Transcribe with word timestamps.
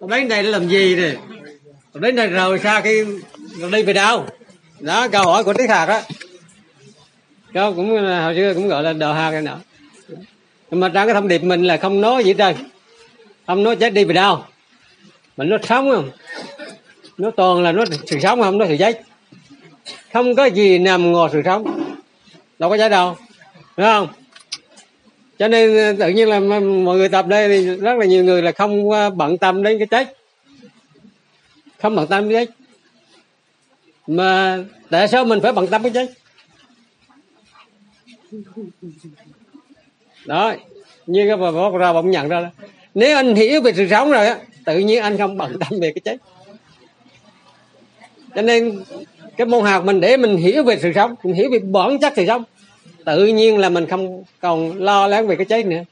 đến 0.00 0.28
đây 0.28 0.42
để 0.42 0.50
làm 0.50 0.68
gì 0.68 0.96
nè 0.96 1.14
đến 1.94 2.16
đây 2.16 2.26
rồi 2.26 2.60
sao 2.62 2.82
khi 2.82 3.04
đi 3.72 3.82
về 3.82 3.92
đâu 3.92 4.26
đó, 4.80 5.08
câu 5.08 5.26
hỏi 5.26 5.44
của 5.44 5.52
tiết 5.52 5.70
hạt 5.70 5.84
á. 5.84 6.02
Câu 7.52 7.74
cũng 7.74 8.06
à, 8.06 8.22
hồi 8.24 8.34
xưa 8.34 8.54
cũng 8.54 8.68
gọi 8.68 8.82
là 8.82 8.92
đồ 8.92 9.12
hạt 9.12 9.30
này 9.30 9.42
nọ. 9.42 9.56
Nhưng 10.70 10.80
mà 10.80 10.88
trong 10.88 11.06
cái 11.06 11.14
thông 11.14 11.28
điệp 11.28 11.42
mình 11.42 11.64
là 11.64 11.76
không 11.76 12.00
nói 12.00 12.24
gì 12.24 12.34
trơn. 12.38 12.56
Không 13.46 13.62
nói 13.62 13.76
chết 13.76 13.92
đi 13.92 14.04
về 14.04 14.14
đâu 14.14 14.44
mình 15.36 15.48
nó 15.48 15.56
sống 15.62 15.90
không? 15.90 16.10
Nó 17.18 17.30
toàn 17.30 17.62
là 17.62 17.72
nó 17.72 17.84
sự 18.06 18.18
sống, 18.22 18.42
không 18.42 18.58
nó 18.58 18.66
sự 18.68 18.76
chết. 18.78 19.02
Không 20.12 20.34
có 20.34 20.44
gì 20.44 20.78
nằm 20.78 21.12
ngồi 21.12 21.28
sự 21.32 21.42
sống. 21.44 21.94
Đâu 22.58 22.70
có 22.70 22.76
chết 22.76 22.88
đâu. 22.88 23.16
Đúng 23.76 23.86
không? 23.86 24.08
Cho 25.38 25.48
nên 25.48 25.76
ờ, 25.76 25.92
tự 25.98 26.08
nhiên 26.08 26.28
là 26.28 26.40
mọi 26.40 26.96
người 26.96 27.08
tập 27.08 27.26
đây 27.26 27.48
thì 27.48 27.76
rất 27.76 27.98
là 27.98 28.04
nhiều 28.04 28.24
người 28.24 28.42
là 28.42 28.52
không 28.52 28.88
bận 29.16 29.38
tâm 29.38 29.62
đến 29.62 29.78
cái 29.78 29.86
chết. 29.86 30.16
Không 31.78 31.96
bận 31.96 32.06
tâm 32.06 32.28
đến 32.28 32.46
chết. 32.46 32.54
Mà 34.06 34.58
tại 34.90 35.08
sao 35.08 35.24
mình 35.24 35.40
phải 35.42 35.52
bận 35.52 35.66
tâm 35.66 35.82
cái 35.82 35.92
chết? 35.94 36.10
Đó, 40.26 40.54
như 41.06 41.26
cái 41.26 41.36
bà 41.36 41.50
bác 41.50 41.78
ra 41.78 41.92
bỗng 41.92 42.10
nhận 42.10 42.28
ra 42.28 42.40
đó. 42.40 42.48
nếu 42.94 43.16
anh 43.16 43.34
hiểu 43.34 43.60
về 43.60 43.72
sự 43.76 43.88
sống 43.90 44.10
rồi 44.10 44.26
á, 44.26 44.38
tự 44.64 44.78
nhiên 44.78 45.02
anh 45.02 45.18
không 45.18 45.36
bận 45.36 45.58
tâm 45.58 45.80
về 45.80 45.92
cái 45.92 46.00
chết. 46.04 46.16
Cho 48.34 48.42
nên 48.42 48.82
cái 49.36 49.46
môn 49.46 49.64
học 49.64 49.84
mình 49.84 50.00
để 50.00 50.16
mình 50.16 50.36
hiểu 50.36 50.64
về 50.64 50.78
sự 50.82 50.92
sống, 50.94 51.14
mình 51.22 51.34
hiểu 51.34 51.50
về 51.52 51.58
bản 51.58 51.98
chất 51.98 52.12
sự 52.16 52.24
sống 52.26 52.44
tự 53.04 53.26
nhiên 53.26 53.58
là 53.58 53.68
mình 53.68 53.86
không 53.86 54.24
còn 54.40 54.82
lo 54.82 55.06
lắng 55.06 55.26
về 55.26 55.36
cái 55.36 55.44
chết 55.44 55.66
nữa. 55.66 55.82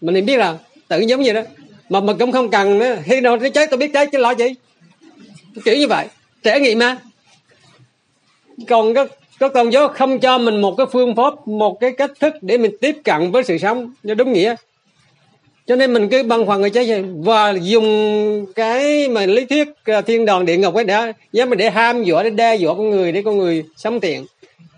Mình 0.00 0.26
biết 0.26 0.36
là 0.36 0.58
tự 0.88 1.00
giống 1.00 1.20
như 1.20 1.32
đó. 1.32 1.42
Mà 1.88 2.00
mình 2.00 2.16
cũng 2.18 2.32
không 2.32 2.50
cần 2.50 2.78
nữa. 2.78 2.96
Khi 3.04 3.20
nào 3.20 3.38
cái 3.38 3.50
chết, 3.50 3.70
tôi 3.70 3.78
biết 3.78 3.90
chết 3.92 4.08
chứ 4.12 4.18
lo 4.18 4.30
gì. 4.30 4.46
Kiểu 5.64 5.76
như 5.76 5.86
vậy. 5.88 6.06
Trải 6.42 6.60
nghiệm 6.60 6.78
mà. 6.78 6.96
Còn 8.68 8.94
có 8.94 9.06
có 9.40 9.48
con 9.48 9.72
dấu 9.72 9.88
không 9.88 10.18
cho 10.18 10.38
mình 10.38 10.60
một 10.60 10.74
cái 10.76 10.86
phương 10.92 11.16
pháp, 11.16 11.48
một 11.48 11.80
cái 11.80 11.92
cách 11.92 12.10
thức 12.20 12.34
để 12.40 12.58
mình 12.58 12.76
tiếp 12.80 12.96
cận 13.04 13.30
với 13.32 13.44
sự 13.44 13.58
sống 13.58 13.92
cho 14.08 14.14
đúng 14.14 14.32
nghĩa. 14.32 14.54
Cho 15.66 15.76
nên 15.76 15.92
mình 15.92 16.08
cứ 16.08 16.22
băn 16.22 16.46
khoăn 16.46 16.60
người 16.60 16.70
chết 16.70 17.02
và 17.16 17.54
dùng 17.60 18.46
cái 18.54 19.08
mà 19.08 19.26
lý 19.26 19.44
thuyết 19.44 19.68
à, 19.84 20.00
thiên 20.00 20.24
đòn 20.24 20.46
địa 20.46 20.56
ngục 20.56 20.74
ấy 20.74 20.84
đã 20.84 21.12
dám 21.32 21.56
để 21.56 21.70
ham 21.70 22.04
dọa, 22.04 22.22
để 22.22 22.30
đe 22.30 22.56
dọa 22.56 22.74
con 22.74 22.90
người, 22.90 23.12
để 23.12 23.22
con 23.22 23.38
người 23.38 23.64
sống 23.76 24.00
tiện 24.00 24.26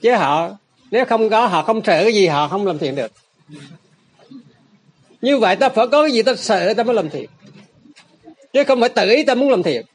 chứ 0.01 0.15
họ 0.15 0.51
nếu 0.91 1.05
không 1.05 1.31
có, 1.31 1.47
họ 1.47 1.63
không 1.63 1.85
sợ 1.85 2.03
cái 2.05 2.15
gì, 2.15 2.27
họ 2.27 2.49
không 2.49 2.67
làm 2.67 2.79
thiện 2.79 2.95
được. 2.95 3.13
Như 5.23 5.39
vậy 5.39 5.57
ta 5.57 5.69
phải 5.69 5.87
có 5.93 6.03
cái 6.03 6.13
gì 6.13 6.23
ta 6.23 6.35
sợ, 6.35 6.75
ta 6.75 6.83
mới 6.83 6.95
làm 6.95 7.11
thiện. 7.11 7.31
Chứ 8.53 8.65
không 8.65 8.81
phải 8.81 8.89
tự 8.89 9.11
ý 9.11 9.25
ta 9.25 9.35
muốn 9.35 9.51
làm 9.51 9.63
thiện. 9.63 9.87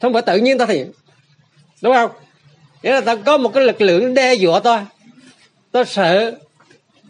Không 0.00 0.12
phải 0.12 0.22
tự 0.22 0.36
nhiên 0.36 0.58
ta 0.58 0.66
thiện. 0.66 0.92
Đúng 1.82 1.94
không? 1.94 2.10
Nghĩa 2.82 2.92
là 2.92 3.00
ta 3.00 3.16
có 3.16 3.38
một 3.38 3.48
cái 3.54 3.64
lực 3.64 3.80
lượng 3.80 4.14
đe 4.14 4.34
dọa 4.34 4.60
ta. 4.60 4.86
Ta 5.72 5.84
sợ 5.84 6.38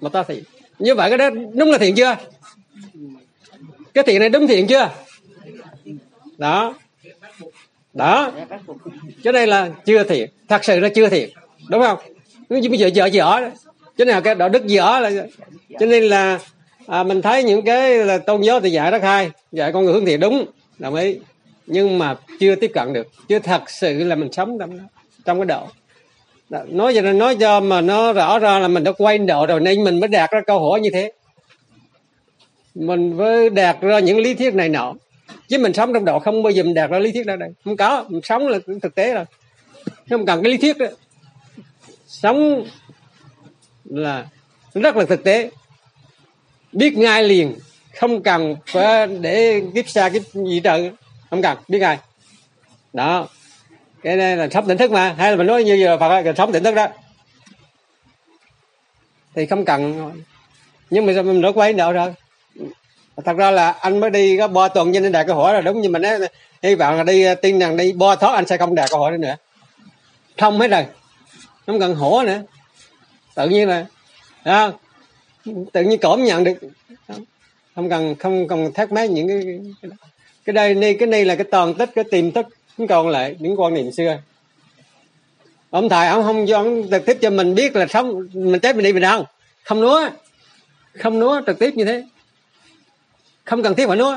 mà 0.00 0.08
ta 0.08 0.22
thiện. 0.22 0.44
Như 0.78 0.94
vậy 0.94 1.10
cái 1.10 1.18
đó 1.18 1.30
đúng 1.54 1.70
là 1.70 1.78
thiện 1.78 1.94
chưa? 1.94 2.16
Cái 3.94 4.04
thiện 4.06 4.20
này 4.20 4.28
đúng 4.28 4.46
thiện 4.46 4.66
chưa? 4.66 4.90
Đó. 6.38 6.74
Đó. 7.92 8.32
Cho 9.24 9.32
đây 9.32 9.46
là 9.46 9.70
chưa 9.86 10.04
thiện. 10.04 10.30
Thật 10.48 10.64
sự 10.64 10.80
là 10.80 10.88
chưa 10.88 11.08
thiện 11.08 11.30
đúng 11.68 11.82
không? 11.82 11.98
Như 12.48 12.68
bây 12.70 12.78
giờ 12.78 12.86
dở 12.86 13.06
dở 13.06 13.50
cho 13.98 14.04
nên 14.04 14.08
là 14.08 14.20
cái 14.20 14.34
đạo 14.34 14.48
đức 14.48 14.66
dở 14.66 14.98
là 15.00 15.10
cho 15.80 15.86
nên 15.86 16.04
là 16.04 16.38
à, 16.86 17.02
mình 17.02 17.22
thấy 17.22 17.42
những 17.42 17.62
cái 17.62 17.96
là 17.96 18.18
tôn 18.18 18.40
giáo 18.40 18.60
thì 18.60 18.70
dạy 18.70 18.90
rất 18.90 19.02
hay 19.02 19.30
dạy 19.52 19.72
con 19.72 19.84
người 19.84 19.94
hướng 19.94 20.06
thiện 20.06 20.20
đúng 20.20 20.46
đồng 20.78 20.94
ý. 20.94 21.18
Nhưng 21.66 21.98
mà 21.98 22.16
chưa 22.40 22.54
tiếp 22.54 22.70
cận 22.74 22.92
được 22.92 23.06
chưa 23.28 23.38
thật 23.38 23.70
sự 23.70 24.04
là 24.04 24.14
mình 24.16 24.32
sống 24.32 24.58
trong 24.58 24.78
trong 25.24 25.38
cái 25.38 25.46
độ 25.46 25.66
nói 26.68 26.94
cho 26.94 27.02
nên 27.02 27.18
nói 27.18 27.36
cho 27.40 27.60
mà 27.60 27.80
nó 27.80 28.12
rõ 28.12 28.38
ra 28.38 28.58
là 28.58 28.68
mình 28.68 28.84
đã 28.84 28.92
quay 28.92 29.18
độ 29.18 29.46
rồi 29.46 29.60
nên 29.60 29.84
mình 29.84 30.00
mới 30.00 30.08
đạt 30.08 30.30
ra 30.30 30.40
câu 30.46 30.58
hỏi 30.58 30.80
như 30.80 30.90
thế. 30.90 31.12
Mình 32.74 33.16
mới 33.16 33.50
đạt 33.50 33.80
ra 33.80 33.98
những 33.98 34.18
lý 34.18 34.34
thuyết 34.34 34.54
này 34.54 34.68
nọ. 34.68 34.94
Chứ 35.48 35.58
mình 35.58 35.72
sống 35.72 35.92
trong 35.92 36.04
độ 36.04 36.18
không 36.18 36.42
bao 36.42 36.50
giờ 36.50 36.62
mình 36.62 36.74
đạt 36.74 36.90
ra 36.90 36.98
lý 36.98 37.12
thuyết 37.12 37.26
ra 37.26 37.36
đây. 37.36 37.48
Không 37.64 37.76
có 37.76 38.04
mình 38.08 38.20
sống 38.24 38.46
là 38.46 38.58
thực 38.82 38.94
tế 38.94 39.14
rồi. 39.14 39.24
Không 40.10 40.26
cần 40.26 40.42
cái 40.42 40.52
lý 40.52 40.58
thuyết 40.58 40.78
đó 40.78 40.86
sống 42.22 42.66
là 43.84 44.26
rất 44.74 44.96
là 44.96 45.04
thực 45.04 45.24
tế. 45.24 45.50
Biết 46.72 46.96
ngay 46.96 47.22
liền, 47.22 47.58
không 47.96 48.22
cần 48.22 48.56
phải 48.66 49.06
để 49.06 49.62
kiếp 49.74 49.88
xa 49.88 50.08
kiếp 50.08 50.22
gì 50.32 50.60
trợ 50.64 50.78
không 51.30 51.42
cần, 51.42 51.58
biết 51.68 51.78
ngay. 51.78 51.98
Đó. 52.92 53.28
Cái 54.02 54.16
này 54.16 54.36
là 54.36 54.48
sống 54.50 54.68
tỉnh 54.68 54.78
thức 54.78 54.90
mà. 54.90 55.14
Hay 55.18 55.30
là 55.30 55.36
mình 55.36 55.46
nói 55.46 55.64
như 55.64 55.76
là 55.76 55.96
phật 55.96 56.20
là 56.20 56.32
sống 56.36 56.52
tỉnh 56.52 56.64
thức 56.64 56.74
đó. 56.74 56.88
Thì 59.34 59.46
không 59.46 59.64
cần. 59.64 60.12
Nhưng 60.90 61.06
mà 61.06 61.12
sao 61.14 61.22
mình 61.22 61.40
nói 61.40 61.52
quay 61.52 61.72
đâu 61.72 61.92
rồi? 61.92 62.14
Thật 63.24 63.36
ra 63.36 63.50
là 63.50 63.70
anh 63.70 64.00
mới 64.00 64.10
đi 64.10 64.38
có 64.38 64.48
bo 64.48 64.68
tuần 64.68 64.92
cho 64.92 65.00
nên 65.00 65.12
đạt 65.12 65.26
câu 65.26 65.36
hỏi 65.36 65.54
là 65.54 65.60
đúng 65.60 65.80
như 65.80 65.88
mình 65.88 66.02
nói 66.02 66.18
hy 66.62 66.74
vọng 66.74 66.96
là 66.96 67.02
đi, 67.02 67.24
tin 67.42 67.58
rằng 67.58 67.76
đi, 67.76 67.92
bo 67.92 68.16
thoát 68.16 68.34
anh 68.34 68.46
sẽ 68.46 68.56
không 68.56 68.74
đạt 68.74 68.90
câu 68.90 69.00
hỏi 69.00 69.18
nữa. 69.18 69.36
Thông 70.36 70.60
hết 70.60 70.68
rồi 70.68 70.86
không 71.66 71.80
cần 71.80 71.94
hổ 71.94 72.22
nữa 72.22 72.42
tự 73.34 73.48
nhiên 73.48 73.68
là 73.68 73.86
à, 74.42 74.72
tự 75.72 75.82
nhiên 75.82 75.98
cảm 76.00 76.24
nhận 76.24 76.44
được. 76.44 76.58
Không 77.74 77.90
cần 77.90 78.14
không 78.14 78.48
cần 78.48 78.72
thắc 78.72 78.92
mắc 78.92 79.10
những 79.10 79.28
cái 79.28 79.60
cái 80.44 80.52
đây 80.52 80.74
này 80.74 80.96
cái 80.98 81.06
này 81.06 81.24
là 81.24 81.34
cái 81.36 81.44
toàn 81.50 81.74
tích 81.74 81.90
cái 81.94 82.04
tiềm 82.10 82.32
thức. 82.32 82.46
Không 82.76 82.86
còn 82.86 83.08
lại 83.08 83.36
những 83.38 83.60
quan 83.60 83.74
niệm 83.74 83.92
xưa. 83.92 84.18
Ông 85.70 85.88
thầy 85.88 86.08
ông 86.08 86.22
không 86.22 86.46
cho 86.46 86.56
ông 86.56 86.88
trực 86.90 87.06
tiếp 87.06 87.18
cho 87.20 87.30
mình 87.30 87.54
biết 87.54 87.76
là 87.76 87.86
sống 87.86 88.28
mình 88.32 88.60
chết 88.60 88.76
mình 88.76 88.84
đi 88.84 88.92
mình 88.92 89.02
đâu. 89.02 89.26
Không 89.64 89.80
núa 89.80 90.08
không 90.98 91.18
núa 91.18 91.40
trực 91.46 91.58
tiếp 91.58 91.76
như 91.76 91.84
thế. 91.84 92.04
Không 93.44 93.62
cần 93.62 93.74
thiết 93.74 93.86
phải 93.86 93.96
núa 93.96 94.16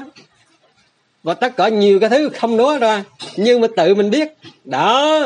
và 1.24 1.34
tất 1.34 1.58
cả 1.58 1.70
nhiều 1.70 2.00
cái 2.00 2.10
thứ 2.10 2.30
không 2.30 2.58
núa 2.58 2.78
ra 2.78 3.04
nhưng 3.38 3.62
mà 3.62 3.68
tự 3.78 3.96
mình 3.96 4.10
biết. 4.10 4.34
Đó 4.66 5.20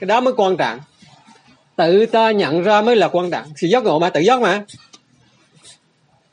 cái 0.00 0.06
đó 0.06 0.20
mới 0.20 0.34
quan 0.36 0.56
trọng 0.56 0.78
tự 1.80 2.06
ta 2.06 2.30
nhận 2.30 2.62
ra 2.62 2.80
mới 2.80 2.96
là 2.96 3.08
quan 3.08 3.30
trọng 3.30 3.44
sự 3.56 3.66
giác 3.66 3.84
ngộ 3.84 3.98
mà 3.98 4.10
tự 4.10 4.20
giác 4.20 4.40
mà. 4.40 4.64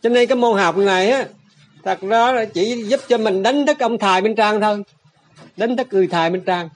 Cho 0.02 0.10
nên 0.10 0.28
cái 0.28 0.36
môn 0.36 0.58
học 0.58 0.78
này 0.78 1.12
á 1.12 1.26
thật 1.84 2.02
ra 2.02 2.32
là 2.32 2.46
chỉ 2.46 2.84
giúp 2.84 3.00
cho 3.08 3.18
mình 3.18 3.44
đánh 3.44 3.66
thức 3.66 3.80
ông 3.80 3.98
thầy 3.98 4.22
bên 4.22 4.36
trang 4.36 4.62
thôi. 4.62 4.84
Đánh 5.58 5.78
thức 5.78 5.88
người 5.92 6.08
thầy 6.08 6.30
bên 6.30 6.42
trang. 6.42 6.70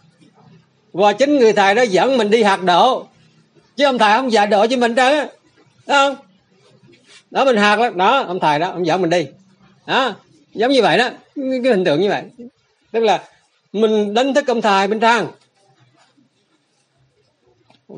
Và 0.93 1.13
chính 1.13 1.37
người 1.37 1.53
thầy 1.53 1.75
đó 1.75 1.81
dẫn 1.81 2.17
mình 2.17 2.29
đi 2.29 2.43
hạt 2.43 2.63
độ 2.63 3.07
chứ 3.75 3.85
ông 3.85 3.97
thầy 3.97 4.17
không 4.17 4.31
dạy 4.31 4.47
độ 4.47 4.67
cho 4.67 4.77
mình 4.77 4.95
đâu 4.95 5.27
không? 5.87 6.15
Đó 7.31 7.45
mình 7.45 7.57
hạt 7.57 7.75
đó, 7.75 7.89
đó 7.89 8.23
ông 8.27 8.39
thầy 8.39 8.59
đó 8.59 8.71
ông 8.71 8.85
dẫn 8.85 9.01
mình 9.01 9.09
đi. 9.09 9.27
Đó 9.85 10.15
giống 10.53 10.71
như 10.71 10.81
vậy 10.81 10.97
đó. 10.97 11.09
Cái 11.35 11.73
hình 11.73 11.83
tượng 11.83 12.01
như 12.01 12.09
vậy. 12.09 12.23
Tức 12.91 12.99
là 12.99 13.23
mình 13.73 14.13
đánh 14.13 14.33
thức 14.33 14.47
ông 14.47 14.61
thầy 14.61 14.87
bên 14.87 14.99
trang 14.99 15.27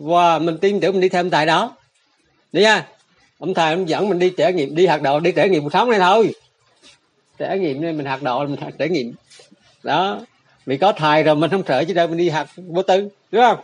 và 0.02 0.40
mình 0.40 0.58
tin 0.58 0.80
tưởng 0.80 0.92
mình 0.92 1.02
đi 1.02 1.10
theo 1.10 1.22
ông 1.22 1.30
thầy 1.30 1.46
đó. 1.46 1.76
Đi 2.52 2.62
nha. 2.62 2.88
Ông 3.40 3.54
thầy 3.54 3.74
ông 3.74 3.90
dẫn 3.90 4.10
mình 4.10 4.20
đi 4.20 4.34
trải 4.38 4.54
nghiệm 4.54 4.76
đi 4.76 4.88
hạt 4.88 5.02
độ 5.02 5.20
đi 5.20 5.32
trải 5.32 5.50
nghiệm 5.50 5.64
cuộc 5.64 5.74
sống 5.74 5.90
này 5.90 6.00
thôi. 6.00 6.34
Trải 7.38 7.60
nghiệm 7.60 7.82
nên 7.82 7.98
mình 7.98 8.06
hạt 8.06 8.22
độ 8.22 8.46
mình 8.46 8.56
trải 8.80 8.90
nghiệm. 8.90 9.14
Đó. 9.84 10.20
Vì 10.66 10.78
có 10.78 10.92
thầy 10.92 11.24
rồi 11.24 11.36
mình 11.36 11.52
không 11.52 11.64
sợ 11.68 11.84
chứ 11.84 11.94
đâu 11.94 12.08
mình 12.08 12.18
đi 12.18 12.30
hạt 12.30 12.48
vô 12.56 12.82
tư 12.82 13.10
đúng 13.32 13.42
không? 13.42 13.58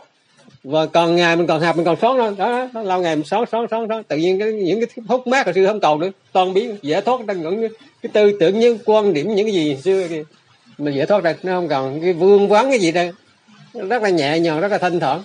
Và 0.64 0.86
còn 0.86 1.16
ngày 1.16 1.36
mình 1.36 1.46
còn 1.46 1.60
học 1.60 1.76
mình 1.76 1.84
còn 1.84 1.96
sống 2.02 2.18
đó, 2.18 2.30
đó, 2.38 2.68
đó 2.74 2.82
lâu 2.82 3.02
ngày 3.02 3.16
mình 3.16 3.24
sống 3.24 3.44
sống 3.52 3.66
sống 3.70 3.86
sống. 3.88 4.02
Tự 4.02 4.16
nhiên 4.16 4.38
cái, 4.38 4.52
những 4.52 4.80
cái 4.80 5.04
hút 5.08 5.26
mát 5.26 5.46
hồi 5.46 5.54
xưa 5.54 5.66
không 5.66 5.80
còn 5.80 6.00
nữa. 6.00 6.10
Toàn 6.32 6.54
biến 6.54 6.76
dễ 6.82 7.00
thoát 7.00 7.20
ra 7.26 7.34
những 7.34 7.68
cái 8.02 8.10
tư 8.12 8.36
tưởng 8.40 8.58
những 8.60 8.78
quan 8.84 9.12
điểm 9.14 9.34
những 9.34 9.46
cái 9.46 9.54
gì 9.54 9.76
xưa 9.84 10.08
kìa 10.08 10.22
mình 10.78 10.94
dễ 10.94 11.06
thoát 11.06 11.22
ra 11.22 11.34
nó 11.42 11.52
không 11.52 11.68
còn. 11.68 12.00
Cái 12.00 12.12
vương 12.12 12.48
vấn 12.48 12.70
cái 12.70 12.78
gì 12.78 12.92
đâu 12.92 13.10
rất 13.72 14.02
là 14.02 14.08
nhẹ 14.08 14.38
nhàng 14.38 14.60
rất 14.60 14.72
là 14.72 14.78
thanh 14.78 15.00
thản 15.00 15.20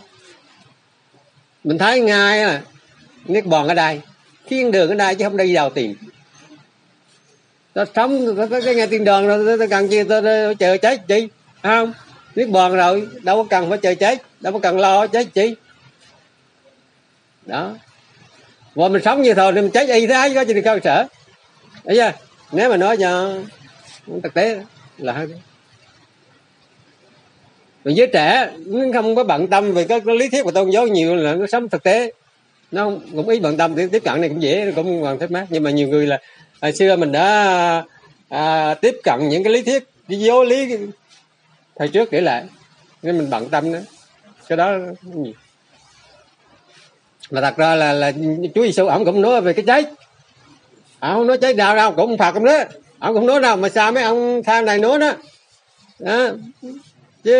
mình 1.65 1.77
thấy 1.77 2.01
ngay 2.01 2.41
à 2.41 2.61
niết 3.25 3.45
bàn 3.45 3.67
ở 3.67 3.73
đây 3.73 4.01
thiên 4.47 4.71
đường 4.71 4.89
ở 4.89 4.95
đây 4.95 5.15
chứ 5.15 5.23
không 5.23 5.37
đi 5.37 5.55
vào 5.55 5.69
tìm. 5.69 5.95
Ta 7.73 7.85
sống 7.95 8.35
ta, 8.37 8.59
cái 8.65 8.75
nghe 8.75 8.87
thiên 8.87 9.03
đường 9.03 9.27
rồi 9.27 9.57
ta 9.57 9.65
cần 9.69 9.87
chi 9.89 10.03
ta, 10.03 10.21
chờ 10.59 10.77
chết 10.77 11.07
chi 11.07 11.27
không? 11.63 11.93
Niết 12.35 12.49
bàn 12.49 12.75
rồi 12.75 13.07
đâu 13.23 13.43
có 13.43 13.47
cần 13.49 13.69
phải 13.69 13.77
chờ 13.77 13.95
chết 13.95 14.21
đâu 14.39 14.53
có 14.53 14.59
cần 14.59 14.79
lo 14.79 15.07
chết 15.07 15.27
chi 15.33 15.55
đó. 17.45 17.73
Và 18.75 18.87
mình 18.87 19.01
sống 19.05 19.21
như 19.21 19.33
thôi 19.33 19.51
thì 19.55 19.61
mình 19.61 19.71
chết 19.71 19.89
y 19.89 20.07
thế 20.07 20.31
có 20.35 20.41
gì 20.41 20.61
cơ 20.61 20.79
sở 20.83 21.05
thấy 21.85 21.95
giờ 21.97 22.11
nếu 22.51 22.69
mà 22.69 22.77
nói 22.77 22.97
cho 22.97 23.33
thực 24.23 24.33
tế 24.33 24.59
là 24.97 25.13
hay 25.13 25.27
mà 27.85 27.91
giới 27.91 28.07
trẻ 28.07 28.51
nó 28.65 28.79
không 28.93 29.15
có 29.15 29.23
bận 29.23 29.47
tâm 29.47 29.73
về 29.73 29.83
cái, 29.83 30.01
lý 30.05 30.29
thuyết 30.29 30.43
của 30.43 30.51
tôn 30.51 30.69
giáo 30.69 30.87
nhiều 30.87 31.15
là 31.15 31.33
nó 31.33 31.47
sống 31.47 31.69
thực 31.69 31.83
tế. 31.83 32.11
Nó 32.71 32.83
không, 32.83 33.01
cũng 33.15 33.29
ít 33.29 33.39
bận 33.39 33.57
tâm 33.57 33.75
tiếp 33.91 34.01
cận 34.03 34.21
này 34.21 34.29
cũng 34.29 34.41
dễ 34.41 34.71
cũng 34.75 35.03
còn 35.03 35.19
thích 35.19 35.31
mát. 35.31 35.45
Nhưng 35.49 35.63
mà 35.63 35.71
nhiều 35.71 35.87
người 35.87 36.07
là 36.07 36.19
hồi 36.61 36.73
xưa 36.73 36.95
mình 36.95 37.11
đã 37.11 37.83
à, 38.29 38.73
tiếp 38.73 38.95
cận 39.03 39.29
những 39.29 39.43
cái 39.43 39.53
lý 39.53 39.61
thuyết 39.61 39.83
cái 40.09 40.19
vô 40.23 40.43
lý 40.43 40.77
thời 41.75 41.87
trước 41.87 42.11
để 42.11 42.21
lại. 42.21 42.43
Nên 43.03 43.17
mình 43.17 43.29
bận 43.29 43.49
tâm 43.49 43.73
đó 43.73 43.79
cái 44.47 44.57
đó 44.57 44.77
gì 45.03 45.33
mà 47.31 47.41
thật 47.41 47.57
ra 47.57 47.75
là 47.75 47.93
là 47.93 48.11
Chúa 48.55 48.63
Giêsu 48.63 48.85
ổng 48.85 49.05
cũng 49.05 49.21
nói 49.21 49.41
về 49.41 49.53
cái 49.53 49.65
cháy 49.67 49.83
ổng 50.99 51.13
không 51.13 51.27
nói 51.27 51.37
cháy 51.37 51.53
nào 51.53 51.75
đâu 51.75 51.91
cũng 51.91 52.17
phạt 52.17 52.33
ông 52.33 52.45
đó. 52.45 52.63
Ổng 52.99 53.13
cũng 53.13 53.25
nói 53.25 53.41
đâu 53.41 53.57
mà 53.57 53.69
sao 53.69 53.91
mấy 53.91 54.03
ông 54.03 54.43
tham 54.43 54.65
này 54.65 54.77
nói 54.77 54.99
đó? 54.99 55.13
Đó 55.99 56.29
chứ 57.25 57.31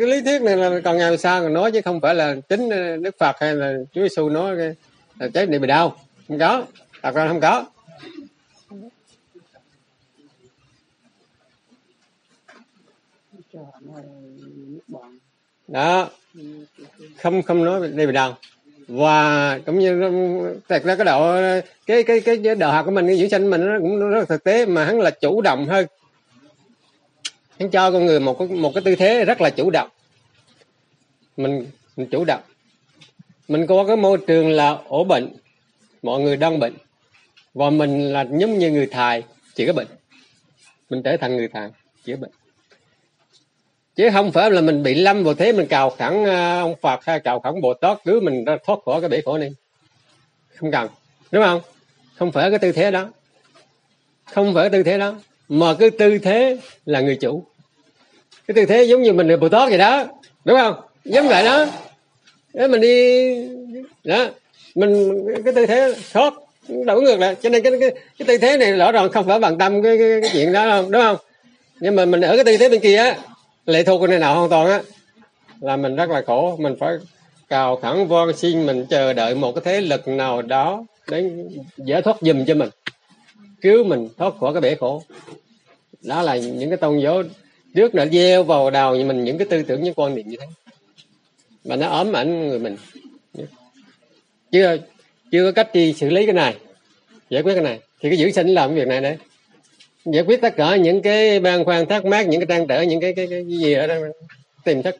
cái 0.00 0.08
lý 0.08 0.22
thuyết 0.22 0.42
này 0.42 0.56
là 0.56 0.80
còn 0.84 0.98
ngày 0.98 1.18
sao 1.18 1.42
còn 1.42 1.54
nói 1.54 1.72
chứ 1.72 1.80
không 1.84 2.00
phải 2.00 2.14
là 2.14 2.36
chính 2.48 2.68
Đức 3.02 3.18
Phật 3.18 3.36
hay 3.40 3.54
là 3.54 3.74
Chúa 3.92 4.00
Giêsu 4.00 4.28
nói 4.28 4.56
là 5.18 5.28
chết 5.34 5.48
này 5.48 5.58
bị 5.58 5.66
đau. 5.66 5.96
Không 6.28 6.38
có. 6.38 6.64
Thật 7.02 7.14
ra 7.14 7.28
không 7.28 7.40
có. 7.40 7.64
Đó. 15.68 16.10
Không 17.22 17.42
không 17.42 17.64
nói 17.64 17.88
đây 17.94 18.06
bị 18.06 18.12
đau. 18.12 18.38
Và 18.88 19.58
cũng 19.66 19.78
như 19.78 20.00
thật 20.68 20.82
ra 20.84 20.96
cái 20.96 21.04
độ 21.04 21.34
cái 21.86 22.02
cái 22.02 22.20
cái, 22.20 22.40
cái 22.44 22.54
đạo 22.54 22.72
học 22.72 22.84
của 22.84 22.90
mình 22.90 23.06
cái 23.06 23.18
dưỡng 23.18 23.30
sinh 23.30 23.50
mình 23.50 23.66
nó 23.66 23.78
cũng 23.78 24.10
rất 24.10 24.18
là 24.18 24.24
thực 24.24 24.44
tế 24.44 24.66
mà 24.66 24.84
hắn 24.84 25.00
là 25.00 25.10
chủ 25.10 25.40
động 25.40 25.66
hơn 25.66 25.86
hắn 27.60 27.70
cho 27.70 27.90
con 27.90 28.06
người 28.06 28.20
một 28.20 28.38
cái 28.38 28.48
một 28.48 28.74
cái 28.74 28.82
tư 28.84 28.96
thế 28.96 29.24
rất 29.24 29.40
là 29.40 29.50
chủ 29.50 29.70
động. 29.70 29.88
Mình, 31.36 31.66
mình 31.96 32.08
chủ 32.10 32.24
động. 32.24 32.40
Mình 33.48 33.66
có 33.66 33.84
cái 33.86 33.96
môi 33.96 34.18
trường 34.26 34.50
là 34.50 34.78
ổ 34.88 35.04
bệnh. 35.04 35.32
Mọi 36.02 36.20
người 36.20 36.36
đang 36.36 36.58
bệnh. 36.58 36.74
Và 37.54 37.70
mình 37.70 38.12
là 38.12 38.26
giống 38.30 38.58
như 38.58 38.70
người 38.70 38.86
thầy 38.86 39.22
chỉ 39.54 39.66
có 39.66 39.72
bệnh. 39.72 39.86
Mình 40.90 41.02
trở 41.02 41.16
thành 41.16 41.36
người 41.36 41.48
thầy 41.48 41.68
chỉ 42.04 42.12
có 42.12 42.18
bệnh. 42.20 42.30
Chứ 43.96 44.08
không 44.12 44.32
phải 44.32 44.50
là 44.50 44.60
mình 44.60 44.82
bị 44.82 44.94
lâm 44.94 45.24
vào 45.24 45.34
thế 45.34 45.52
mình 45.52 45.66
cào 45.66 45.90
khẳng 45.90 46.24
à, 46.24 46.60
ông 46.60 46.74
Phật 46.80 47.04
hay 47.04 47.20
cào 47.20 47.40
khẳng 47.40 47.60
Bồ 47.60 47.74
Tát 47.74 47.98
cứ 48.04 48.20
mình 48.20 48.44
ra 48.44 48.56
thoát 48.66 48.78
khỏi 48.84 49.00
cái 49.00 49.10
bể 49.10 49.20
khổ 49.24 49.38
này. 49.38 49.50
Không 50.54 50.70
cần. 50.70 50.88
Đúng 51.30 51.44
không? 51.44 51.60
Không 52.14 52.32
phải 52.32 52.50
cái 52.50 52.58
tư 52.58 52.72
thế 52.72 52.90
đó. 52.90 53.10
Không 54.24 54.54
phải 54.54 54.70
cái 54.70 54.70
tư 54.70 54.82
thế 54.82 54.98
đó. 54.98 55.14
Mà 55.48 55.74
cái 55.78 55.90
tư 55.90 56.18
thế 56.18 56.58
là 56.86 57.00
người 57.00 57.16
chủ 57.16 57.44
cái 58.54 58.66
tư 58.66 58.72
thế 58.74 58.82
giống 58.84 59.02
như 59.02 59.12
mình 59.12 59.28
là 59.28 59.36
Bồ 59.36 59.48
Tát 59.48 59.68
vậy 59.68 59.78
đó 59.78 60.06
đúng 60.44 60.58
không? 60.58 60.74
Giống 61.04 61.28
vậy 61.28 61.44
đó. 61.44 61.66
Để 62.54 62.68
mình 62.68 62.80
đi 62.80 63.34
đó. 64.04 64.26
Mình 64.74 65.24
cái 65.44 65.54
tư 65.54 65.66
thế 65.66 65.94
thoát 66.12 66.34
đổi 66.68 67.02
ngược 67.02 67.20
lại. 67.20 67.36
Cho 67.42 67.48
nên 67.48 67.62
cái, 67.62 67.72
cái 67.80 67.90
cái 68.18 68.26
tư 68.26 68.38
thế 68.38 68.56
này 68.56 68.72
rõ 68.72 68.92
ràng 68.92 69.12
không 69.12 69.26
phải 69.26 69.38
bằng 69.38 69.58
tâm 69.58 69.82
cái, 69.82 69.98
cái, 69.98 70.20
cái 70.20 70.30
chuyện 70.32 70.52
đó 70.52 70.70
không 70.70 70.90
đúng 70.90 71.02
không? 71.02 71.16
Nhưng 71.80 71.96
mà 71.96 72.04
mình 72.04 72.20
ở 72.20 72.36
cái 72.36 72.44
tư 72.44 72.56
thế 72.56 72.68
bên 72.68 72.80
kia 72.80 72.96
á 72.96 73.18
lệ 73.66 73.82
thuộc 73.82 74.00
cái 74.00 74.08
này 74.08 74.18
nào 74.18 74.34
hoàn 74.34 74.50
toàn 74.50 74.66
á 74.66 74.80
là 75.60 75.76
mình 75.76 75.96
rất 75.96 76.10
là 76.10 76.22
khổ. 76.26 76.56
Mình 76.60 76.76
phải 76.80 76.94
cào 77.48 77.76
khẳng 77.76 78.08
von 78.08 78.36
xin 78.36 78.66
mình 78.66 78.86
chờ 78.90 79.12
đợi 79.12 79.34
một 79.34 79.52
cái 79.52 79.62
thế 79.64 79.80
lực 79.80 80.08
nào 80.08 80.42
đó 80.42 80.84
để 81.08 81.30
giải 81.76 82.02
thoát 82.02 82.16
giùm 82.20 82.44
cho 82.44 82.54
mình 82.54 82.68
cứu 83.60 83.84
mình 83.84 84.08
thoát 84.18 84.34
khỏi 84.40 84.52
cái 84.52 84.60
bể 84.60 84.74
khổ. 84.74 85.02
Đó 86.02 86.22
là 86.22 86.36
những 86.36 86.70
cái 86.70 86.76
tôn 86.76 86.98
giáo 86.98 87.22
trước 87.74 87.94
đã 87.94 88.06
gieo 88.06 88.44
vào 88.44 88.70
đầu 88.70 88.94
mình 88.94 89.24
những 89.24 89.38
cái 89.38 89.46
tư 89.50 89.62
tưởng 89.62 89.82
những 89.82 89.94
quan 89.94 90.14
niệm 90.14 90.28
như 90.28 90.36
thế. 90.40 90.46
Mà 91.64 91.76
nó 91.76 91.86
ấm 91.86 92.12
ảnh 92.12 92.48
người 92.48 92.58
mình. 92.58 92.76
Chưa 94.52 94.76
chưa 95.32 95.44
có 95.44 95.52
cách 95.52 95.74
đi 95.74 95.92
xử 95.92 96.10
lý 96.10 96.26
cái 96.26 96.34
này 96.34 96.54
giải 97.30 97.42
quyết 97.42 97.54
cái 97.54 97.62
này. 97.62 97.80
Thì 98.00 98.08
cái 98.08 98.18
giữ 98.18 98.30
sinh 98.30 98.48
làm 98.48 98.70
cái 98.70 98.78
việc 98.78 98.88
này 98.88 99.00
đấy. 99.00 99.16
Giải 100.04 100.24
quyết 100.24 100.40
tất 100.40 100.56
cả 100.56 100.76
những 100.76 101.02
cái 101.02 101.40
băn 101.40 101.64
khoăn 101.64 101.86
thắc 101.86 102.04
mắc 102.04 102.28
những 102.28 102.40
cái 102.40 102.46
trăn 102.46 102.66
trở 102.66 102.82
những 102.82 103.00
cái 103.00 103.12
cái, 103.12 103.26
cái, 103.30 103.44
gì 103.46 103.72
ở 103.72 103.86
đây 103.86 104.00
tìm 104.64 104.82
thức 104.82 104.96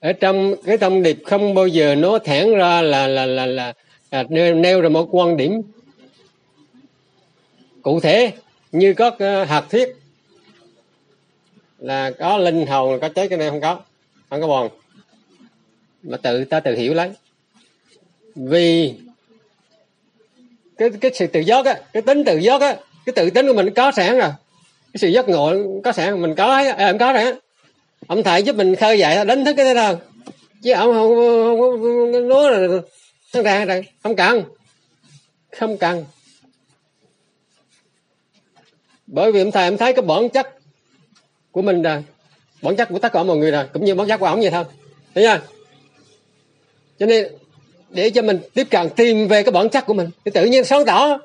ở 0.00 0.12
trong 0.12 0.54
cái 0.64 0.78
thông 0.78 1.02
điệp 1.02 1.18
không 1.24 1.54
bao 1.54 1.66
giờ 1.66 1.94
nó 1.94 2.18
thẳng 2.18 2.54
ra 2.54 2.82
là 2.82 3.06
là 3.06 3.26
là 3.26 3.46
là, 3.46 3.72
à, 4.10 4.24
nêu, 4.28 4.54
nêu 4.54 4.80
ra 4.80 4.88
một 4.88 5.08
quan 5.10 5.36
điểm 5.36 5.62
cụ 7.82 8.00
thể 8.00 8.32
như 8.72 8.94
có 8.94 9.06
uh, 9.06 9.18
ờ, 9.18 9.44
hạt 9.44 9.64
thiết. 9.70 9.96
Là 11.78 12.10
có 12.18 12.38
linh 12.38 12.66
hồn 12.66 12.98
có 13.00 13.08
chết 13.08 13.28
cái 13.28 13.38
này 13.38 13.50
không 13.50 13.60
có 13.60 13.80
không 14.30 14.40
có 14.40 14.46
bòn. 14.46 14.68
Mà 16.02 16.16
tự 16.16 16.44
ta 16.44 16.60
tự 16.60 16.74
hiểu 16.74 16.94
lấy. 16.94 17.10
Vì 18.34 18.94
cái 20.78 20.90
cái 21.00 21.10
sự 21.14 21.26
tự 21.26 21.40
giác 21.40 21.66
á 21.66 21.80
cái 21.92 22.02
tính 22.02 22.24
tự 22.24 22.38
giác 22.38 22.60
á 22.60 22.76
cái 23.06 23.12
tự 23.16 23.30
tính 23.30 23.46
của 23.46 23.54
mình 23.54 23.74
có 23.74 23.92
sẵn 23.92 24.18
rồi. 24.18 24.30
Cái 24.92 24.98
sự 24.98 25.08
giác 25.08 25.28
ngộ 25.28 25.54
có 25.84 25.92
sẵn 25.92 26.22
mình 26.22 26.34
có 26.34 26.46
ấy 26.46 26.68
à, 26.68 26.86
em 26.86 26.98
có 26.98 27.12
rồi 27.12 27.34
ông 28.06 28.22
thầy 28.22 28.42
giúp 28.42 28.56
mình 28.56 28.76
khơi 28.76 28.98
dậy 28.98 29.24
đánh 29.24 29.44
thức 29.44 29.54
cái 29.56 29.64
thế 29.64 29.74
nào. 29.74 30.00
Chứ 30.62 30.72
ông 30.72 30.92
không, 30.92 31.16
không, 31.16 31.60
không, 31.60 31.80
không 31.82 32.28
nói 32.28 32.50
là 32.50 32.78
thằng 33.32 33.42
ra 33.42 33.64
rồi 33.64 33.84
không 34.02 34.16
cần. 34.16 34.44
Không 35.58 35.78
cần. 35.78 36.04
Bởi 39.06 39.32
vì 39.32 39.40
ông 39.40 39.52
thầy 39.52 39.64
em 39.64 39.76
thấy 39.76 39.92
cái 39.92 40.02
bản 40.02 40.28
chất 40.28 40.58
của 41.52 41.62
mình 41.62 41.82
rồi. 41.82 42.04
Bản 42.62 42.76
chất 42.76 42.88
của 42.88 42.98
tất 42.98 43.12
cả 43.12 43.22
mọi 43.22 43.36
người 43.36 43.50
rồi 43.50 43.64
cũng 43.72 43.84
như 43.84 43.94
bản 43.94 44.08
chất 44.08 44.16
của 44.16 44.26
ông 44.26 44.40
vậy 44.40 44.50
thôi. 44.50 44.64
Thấy 45.14 45.24
chưa? 45.24 45.40
Cho 46.98 47.06
nên 47.06 47.32
để 47.90 48.10
cho 48.10 48.22
mình 48.22 48.38
tiếp 48.54 48.66
cận 48.70 48.88
tìm 48.96 49.28
về 49.28 49.42
cái 49.42 49.52
bản 49.52 49.68
chất 49.68 49.86
của 49.86 49.94
mình 49.94 50.10
thì 50.24 50.30
tự 50.30 50.44
nhiên 50.44 50.64
sáng 50.64 50.84
tỏ. 50.84 51.18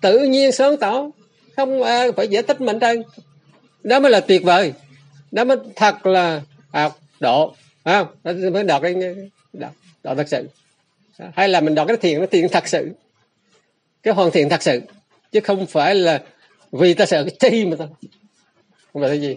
Tự 0.00 0.18
nhiên 0.18 0.52
sáng 0.52 0.76
tỏ. 0.76 1.06
Không 1.56 1.82
à, 1.82 2.04
phải 2.16 2.28
giải 2.28 2.42
thích 2.42 2.60
mình 2.60 2.78
đây. 2.78 3.02
Đó 3.82 4.00
mới 4.00 4.10
là 4.12 4.20
tuyệt 4.20 4.42
vời. 4.42 4.72
Đó 5.30 5.44
mới 5.44 5.56
thật 5.76 6.06
là 6.06 6.42
à, 6.70 6.90
độ. 7.20 7.54
Không? 7.84 8.06
Đó 8.24 8.32
mới 8.52 8.64
đọc 8.64 8.82
cái 8.82 8.94
đạt 9.52 9.72
đạt 10.02 10.16
thật 10.16 10.28
sự 10.28 10.48
hay 11.34 11.48
là 11.48 11.60
mình 11.60 11.74
đọc 11.74 11.88
cái 11.88 11.96
thiện 11.96 12.20
nó 12.20 12.26
thiện 12.26 12.48
thật 12.48 12.68
sự. 12.68 12.90
Cái 14.02 14.14
hoàn 14.14 14.30
thiện 14.30 14.48
thật 14.48 14.62
sự. 14.62 14.80
Chứ 15.32 15.40
không 15.40 15.66
phải 15.66 15.94
là 15.94 16.22
vì 16.72 16.94
ta 16.94 17.06
sợ 17.06 17.24
cái 17.24 17.50
chi 17.50 17.64
mà 17.64 17.76
ta 17.76 17.86
không 18.92 19.02
phải 19.02 19.10
cái 19.10 19.20
gì. 19.20 19.36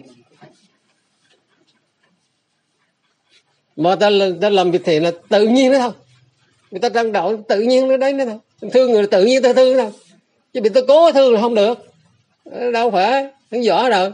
Mà 3.76 3.96
ta, 3.96 4.10
ta 4.40 4.50
làm 4.50 4.70
việc 4.70 4.84
thiện 4.84 5.02
là 5.02 5.12
tự 5.28 5.48
nhiên 5.48 5.72
đó 5.72 5.78
thôi. 5.78 5.92
Người 6.70 6.80
ta 6.80 6.88
đang 6.88 7.12
đạo 7.12 7.44
tự 7.48 7.60
nhiên 7.60 7.88
nó 7.88 7.96
đấy 7.96 8.12
nữa 8.12 8.24
thôi. 8.24 8.70
Thương 8.72 8.92
người 8.92 9.06
tự 9.06 9.24
nhiên 9.24 9.42
ta 9.42 9.52
thương 9.52 9.76
đâu 9.76 9.92
chứ 10.52 10.60
bị 10.60 10.70
ta 10.70 10.80
cố 10.88 11.12
thương 11.12 11.32
là 11.34 11.40
không 11.40 11.54
được. 11.54 11.78
Đâu 12.72 12.90
phải 12.90 13.26
không 13.50 13.62
rõ 13.62 13.88
rồi 13.88 14.12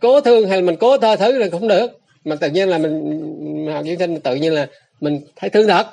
cố 0.00 0.20
thương 0.20 0.48
hay 0.48 0.58
là 0.58 0.66
mình 0.66 0.76
cố 0.80 0.98
tha 0.98 1.16
thứ 1.16 1.38
là 1.38 1.46
không 1.50 1.68
được. 1.68 2.00
Mà 2.24 2.36
tự 2.36 2.50
nhiên 2.50 2.68
là 2.68 2.78
mình 2.78 3.68
học 3.72 3.84
dưỡng 3.84 3.98
sinh 3.98 4.20
tự 4.20 4.34
nhiên 4.34 4.52
là 4.52 4.68
mình 5.00 5.20
thấy 5.36 5.50
thương 5.50 5.68
thật. 5.68 5.86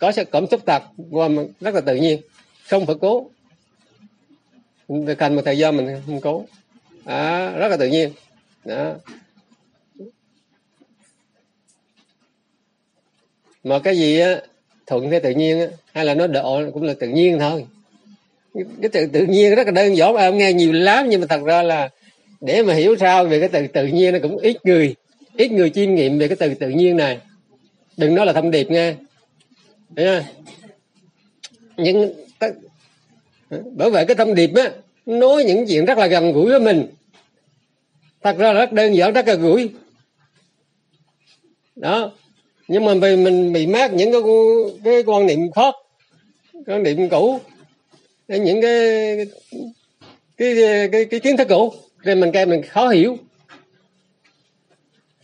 Có 0.00 0.12
sự 0.12 0.24
cảm 0.24 0.46
xúc 0.50 0.60
thật 0.66 0.82
và 0.96 1.28
rất 1.60 1.74
là 1.74 1.80
tự 1.80 1.96
nhiên. 1.96 2.20
Không 2.68 2.86
phải 2.86 2.96
cố. 3.00 3.30
Thực 5.06 5.20
hành 5.20 5.36
một 5.36 5.42
thời 5.44 5.58
gian 5.58 5.76
mình 5.76 6.02
không 6.06 6.20
cố. 6.20 6.44
À, 7.04 7.50
rất 7.50 7.68
là 7.68 7.76
tự 7.76 7.88
nhiên. 7.88 8.12
Đó. 8.64 8.94
Mà 13.64 13.78
cái 13.78 13.96
gì 13.96 14.20
á 14.20 14.40
thuận 14.86 15.10
theo 15.10 15.20
tự 15.22 15.30
nhiên 15.30 15.60
á 15.60 15.66
hay 15.92 16.04
là 16.04 16.14
nó 16.14 16.26
độ 16.26 16.60
cũng 16.74 16.82
là 16.82 16.94
tự 17.00 17.08
nhiên 17.08 17.38
thôi. 17.38 17.66
Cái 18.54 18.88
tự 18.92 19.06
tự 19.06 19.26
nhiên 19.26 19.54
rất 19.54 19.66
là 19.66 19.72
đơn 19.72 19.96
giản 19.96 20.14
mà 20.14 20.20
em 20.20 20.38
nghe 20.38 20.52
nhiều 20.52 20.72
lắm 20.72 21.08
nhưng 21.08 21.20
mà 21.20 21.26
thật 21.26 21.40
ra 21.44 21.62
là 21.62 21.88
để 22.40 22.62
mà 22.62 22.74
hiểu 22.74 22.96
sao 22.96 23.24
về 23.24 23.40
cái 23.40 23.48
từ 23.48 23.66
tự 23.66 23.86
nhiên 23.86 24.12
nó 24.12 24.18
cũng 24.22 24.36
ít 24.36 24.56
người 24.64 24.94
ít 25.36 25.52
người 25.52 25.70
chiêm 25.70 25.94
nghiệm 25.94 26.18
về 26.18 26.28
cái 26.28 26.36
từ 26.36 26.54
tự 26.54 26.68
nhiên 26.68 26.96
này 26.96 27.20
đừng 27.98 28.14
nói 28.14 28.26
là 28.26 28.32
thông 28.32 28.50
điệp 28.50 28.70
nghe. 28.70 28.94
Thấy 29.96 30.06
không? 30.06 30.44
nhưng 31.76 32.12
bởi 33.72 33.90
vậy 33.90 34.04
cái 34.06 34.14
thông 34.14 34.34
điệp 34.34 34.50
á 34.54 34.70
nói 35.06 35.44
những 35.44 35.66
chuyện 35.68 35.84
rất 35.84 35.98
là 35.98 36.06
gần 36.06 36.32
gũi 36.32 36.50
với 36.50 36.60
mình. 36.60 36.86
Thật 38.22 38.38
ra 38.38 38.52
là 38.52 38.60
rất 38.60 38.72
đơn 38.72 38.96
giản 38.96 39.12
rất 39.12 39.28
là 39.28 39.34
gũi. 39.34 39.70
Đó. 41.76 42.12
Nhưng 42.68 42.84
mà 42.84 42.94
vì 42.94 43.16
mình 43.16 43.52
bị 43.52 43.66
mát 43.66 43.92
những 43.92 44.12
cái 44.12 44.20
cái 44.84 45.02
quan 45.06 45.26
niệm 45.26 45.50
khác 45.52 45.74
quan 46.66 46.82
niệm 46.82 47.08
cũ 47.08 47.40
những 48.28 48.62
cái 48.62 49.16
cái 50.36 50.54
cái, 50.56 50.88
cái, 50.92 51.04
cái 51.04 51.20
kiến 51.20 51.36
thức 51.36 51.48
cũ 51.48 51.74
thì 52.04 52.14
mình 52.14 52.32
cái 52.32 52.46
mình 52.46 52.62
khó 52.62 52.88
hiểu. 52.88 53.16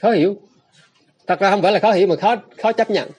Khó 0.00 0.10
hiểu 0.10 0.36
thật 1.26 1.40
ra 1.40 1.50
không 1.50 1.62
phải 1.62 1.72
là 1.72 1.78
khó 1.78 1.92
hiểu 1.92 2.06
mà 2.06 2.16
khó 2.16 2.36
khó 2.62 2.72
chấp 2.72 2.90
nhận. 2.90 3.10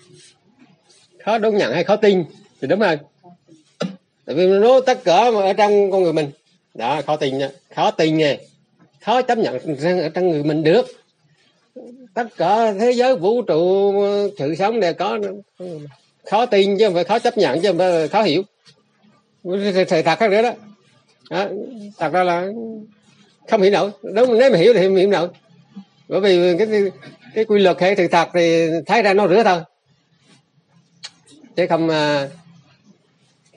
Khó 1.26 1.38
đón 1.38 1.58
nhận 1.58 1.74
hay 1.74 1.84
khó 1.84 1.96
tin. 1.96 2.24
Thì 2.62 2.68
đúng 2.68 2.80
rồi. 2.80 2.98
Tại 4.26 4.36
vì 4.36 4.48
nó 4.48 4.80
tất 4.86 5.04
cả 5.04 5.32
mà 5.32 5.42
ở 5.42 5.54
trong 5.54 5.92
con 5.92 6.04
người 6.04 6.14
mình. 6.14 6.32
Đó 6.74 7.02
khó 7.06 7.16
tin 7.16 7.38
nha 7.38 7.50
khó 7.76 7.92
tin 7.92 8.18
nha. 8.18 8.38
Khó 9.02 9.22
chấp 9.22 9.38
nhận 9.38 9.60
ở 10.02 10.10
trong 10.10 10.30
người 10.30 10.44
mình 10.44 10.64
được. 10.64 10.86
Tất 12.14 12.28
cả 12.38 12.74
thế 12.80 12.92
giới 12.92 13.16
vũ 13.16 13.42
trụ 13.42 13.94
sự 14.38 14.56
sống 14.56 14.80
đều 14.80 14.94
có. 14.94 15.20
Khó 16.26 16.46
tin 16.46 16.78
chứ 16.78 16.86
không 16.86 16.94
phải 16.94 17.04
khó 17.04 17.20
chấp 17.20 17.38
nhận 17.38 17.62
chứ 17.62 17.68
không 17.68 17.78
phải 17.78 18.08
khó 18.08 18.24
hiểu. 18.24 18.44
Sự 19.90 20.02
thật 20.02 20.20
khác 20.20 20.32
nữa 20.32 20.42
đó. 20.42 20.52
À, 21.30 21.50
thật 21.98 22.14
ra 22.14 22.24
là 22.24 22.48
không 23.50 23.62
hiểu 23.62 23.72
nổi. 23.72 23.92
Đúng 24.04 24.40
nếu 24.40 24.52
mà 24.52 24.58
hiểu 24.58 24.74
thì 24.74 24.82
không 24.82 24.96
hiểu 24.96 25.10
nổi. 25.10 25.28
Bởi 26.08 26.22
vì 26.22 26.58
cái 26.58 26.68
cái 27.36 27.46
quy 27.46 27.60
luật 27.60 27.82
hệ 27.82 27.96
sự 27.96 28.08
thật 28.08 28.30
thì 28.34 28.68
thấy 28.86 29.02
ra 29.02 29.14
nó 29.14 29.28
rửa 29.28 29.44
thôi. 29.44 29.62
Chứ 31.56 31.68
không 31.68 31.90
à, 31.90 32.30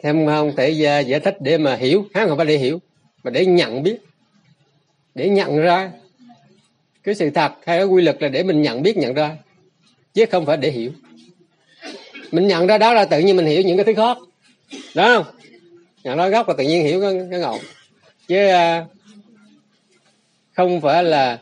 thêm 0.03 0.27
không 0.27 0.57
thể 0.57 0.71
giải 1.07 1.21
thích 1.21 1.37
để 1.41 1.59
mà 1.59 1.77
hiểu. 1.77 2.05
Hắn 2.15 2.29
không 2.29 2.37
phải 2.37 2.47
để 2.47 2.57
hiểu 2.57 2.81
mà 3.25 3.31
để 3.31 3.47
nhận 3.47 3.83
biết. 3.83 3.97
Để 5.15 5.29
nhận 5.29 5.57
ra. 5.57 5.91
Cái 7.03 7.15
sự 7.15 7.31
thật 7.31 7.53
hay 7.67 7.79
cái 7.79 7.85
quy 7.85 8.03
luật 8.03 8.23
là 8.23 8.29
để 8.29 8.43
mình 8.43 8.63
nhận 8.63 8.83
biết 8.83 8.97
nhận 8.97 9.15
ra. 9.15 9.37
Chứ 10.15 10.27
không 10.31 10.47
phải 10.47 10.57
để 10.57 10.71
hiểu. 10.71 10.91
Mình 12.33 12.47
nhận 12.49 12.67
ra 12.67 12.79
đó 12.79 12.93
là 12.93 13.05
tự 13.05 13.19
nhiên 13.19 13.37
mình 13.37 13.47
hiểu 13.47 13.63
những 13.63 13.77
cái 13.77 13.85
thứ 13.85 13.95
khác. 13.95 14.19
Đó 14.95 15.15
không? 15.15 15.35
Nhận 16.05 16.19
ra 16.19 16.29
gốc 16.29 16.49
là 16.49 16.55
tự 16.59 16.65
nhiên 16.65 16.85
hiểu 16.85 17.01
cái, 17.01 17.27
cái 17.31 17.41
ngọn. 17.41 17.59
Chứ 18.29 18.47
à, 18.47 18.87
không 20.57 20.81
phải 20.81 21.05
là 21.05 21.39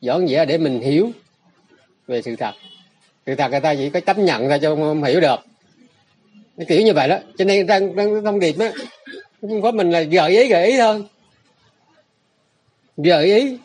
dọn 0.00 0.28
dẹp 0.28 0.48
để 0.48 0.58
mình 0.58 0.80
hiểu 0.80 1.12
về 2.08 2.22
sự 2.22 2.36
thật. 2.36 2.52
Sự 3.26 3.34
thật 3.34 3.50
người 3.50 3.60
ta 3.60 3.74
chỉ 3.74 3.90
có 3.90 4.00
chấp 4.00 4.18
nhận 4.18 4.48
ra 4.48 4.58
cho 4.58 4.76
không 4.76 5.04
hiểu 5.04 5.20
được. 5.20 5.36
Nó 6.56 6.64
kiểu 6.68 6.82
như 6.82 6.92
vậy 6.92 7.08
đó. 7.08 7.18
Cho 7.38 7.44
nên 7.44 7.66
đang 7.66 7.96
đang 7.96 8.24
thông 8.24 8.40
điệp 8.40 8.58
á 8.58 8.72
không 9.40 9.62
có 9.62 9.70
mình 9.70 9.90
là 9.90 10.02
gợi 10.02 10.42
ý 10.42 10.48
gợi 10.48 10.66
ý 10.66 10.78
thôi. 10.78 11.04
Gợi 12.96 13.24
ý. 13.24 13.56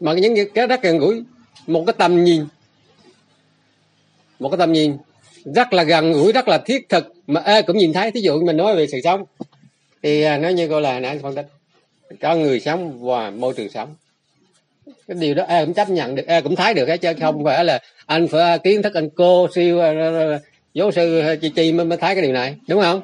Mà 0.00 0.12
những 0.12 0.34
cái 0.54 0.66
rất 0.66 0.82
gần 0.82 0.98
gũi. 0.98 1.22
Một 1.66 1.84
cái 1.86 1.94
tầm 1.98 2.24
nhìn. 2.24 2.46
Một 4.38 4.48
cái 4.48 4.58
tầm 4.58 4.72
nhìn 4.72 4.96
rất 5.44 5.72
là 5.72 5.82
gần 5.82 6.12
gũi 6.12 6.32
rất 6.32 6.48
là 6.48 6.58
thiết 6.58 6.88
thực 6.88 7.12
mà 7.26 7.40
ê, 7.40 7.62
cũng 7.62 7.78
nhìn 7.78 7.92
thấy. 7.92 8.10
Thí 8.10 8.20
dụ 8.20 8.40
mình 8.42 8.56
nói 8.56 8.76
về 8.76 8.86
sự 8.86 9.00
sống. 9.04 9.24
Thì 10.02 10.24
nó 10.24 10.36
nói 10.36 10.54
như 10.54 10.68
cô 10.68 10.80
là 10.80 11.00
nãy 11.00 11.18
phân 11.22 11.34
tích. 11.34 11.46
Có 12.20 12.34
người 12.34 12.60
sống 12.60 13.04
và 13.04 13.30
môi 13.30 13.54
trường 13.56 13.68
sống 13.68 13.94
cái 15.08 15.16
điều 15.20 15.34
đó 15.34 15.44
ai 15.48 15.64
cũng 15.64 15.74
chấp 15.74 15.90
nhận 15.90 16.14
được 16.14 16.26
ai 16.26 16.42
cũng 16.42 16.56
thấy 16.56 16.74
được 16.74 16.88
hết 16.88 16.96
chứ 16.96 17.12
không 17.20 17.44
phải 17.44 17.64
là 17.64 17.80
anh 18.06 18.28
phải 18.28 18.58
kiến 18.58 18.82
thức 18.82 18.94
anh 18.94 19.10
cô 19.10 19.48
siêu 19.54 19.80
à, 19.80 19.92
giáo 20.74 20.90
sư 20.92 21.22
chi 21.40 21.50
chi 21.56 21.72
mới, 21.72 21.86
mới 21.86 21.98
thấy 21.98 22.14
cái 22.14 22.22
điều 22.22 22.32
này 22.32 22.56
đúng 22.68 22.80
không? 22.80 23.02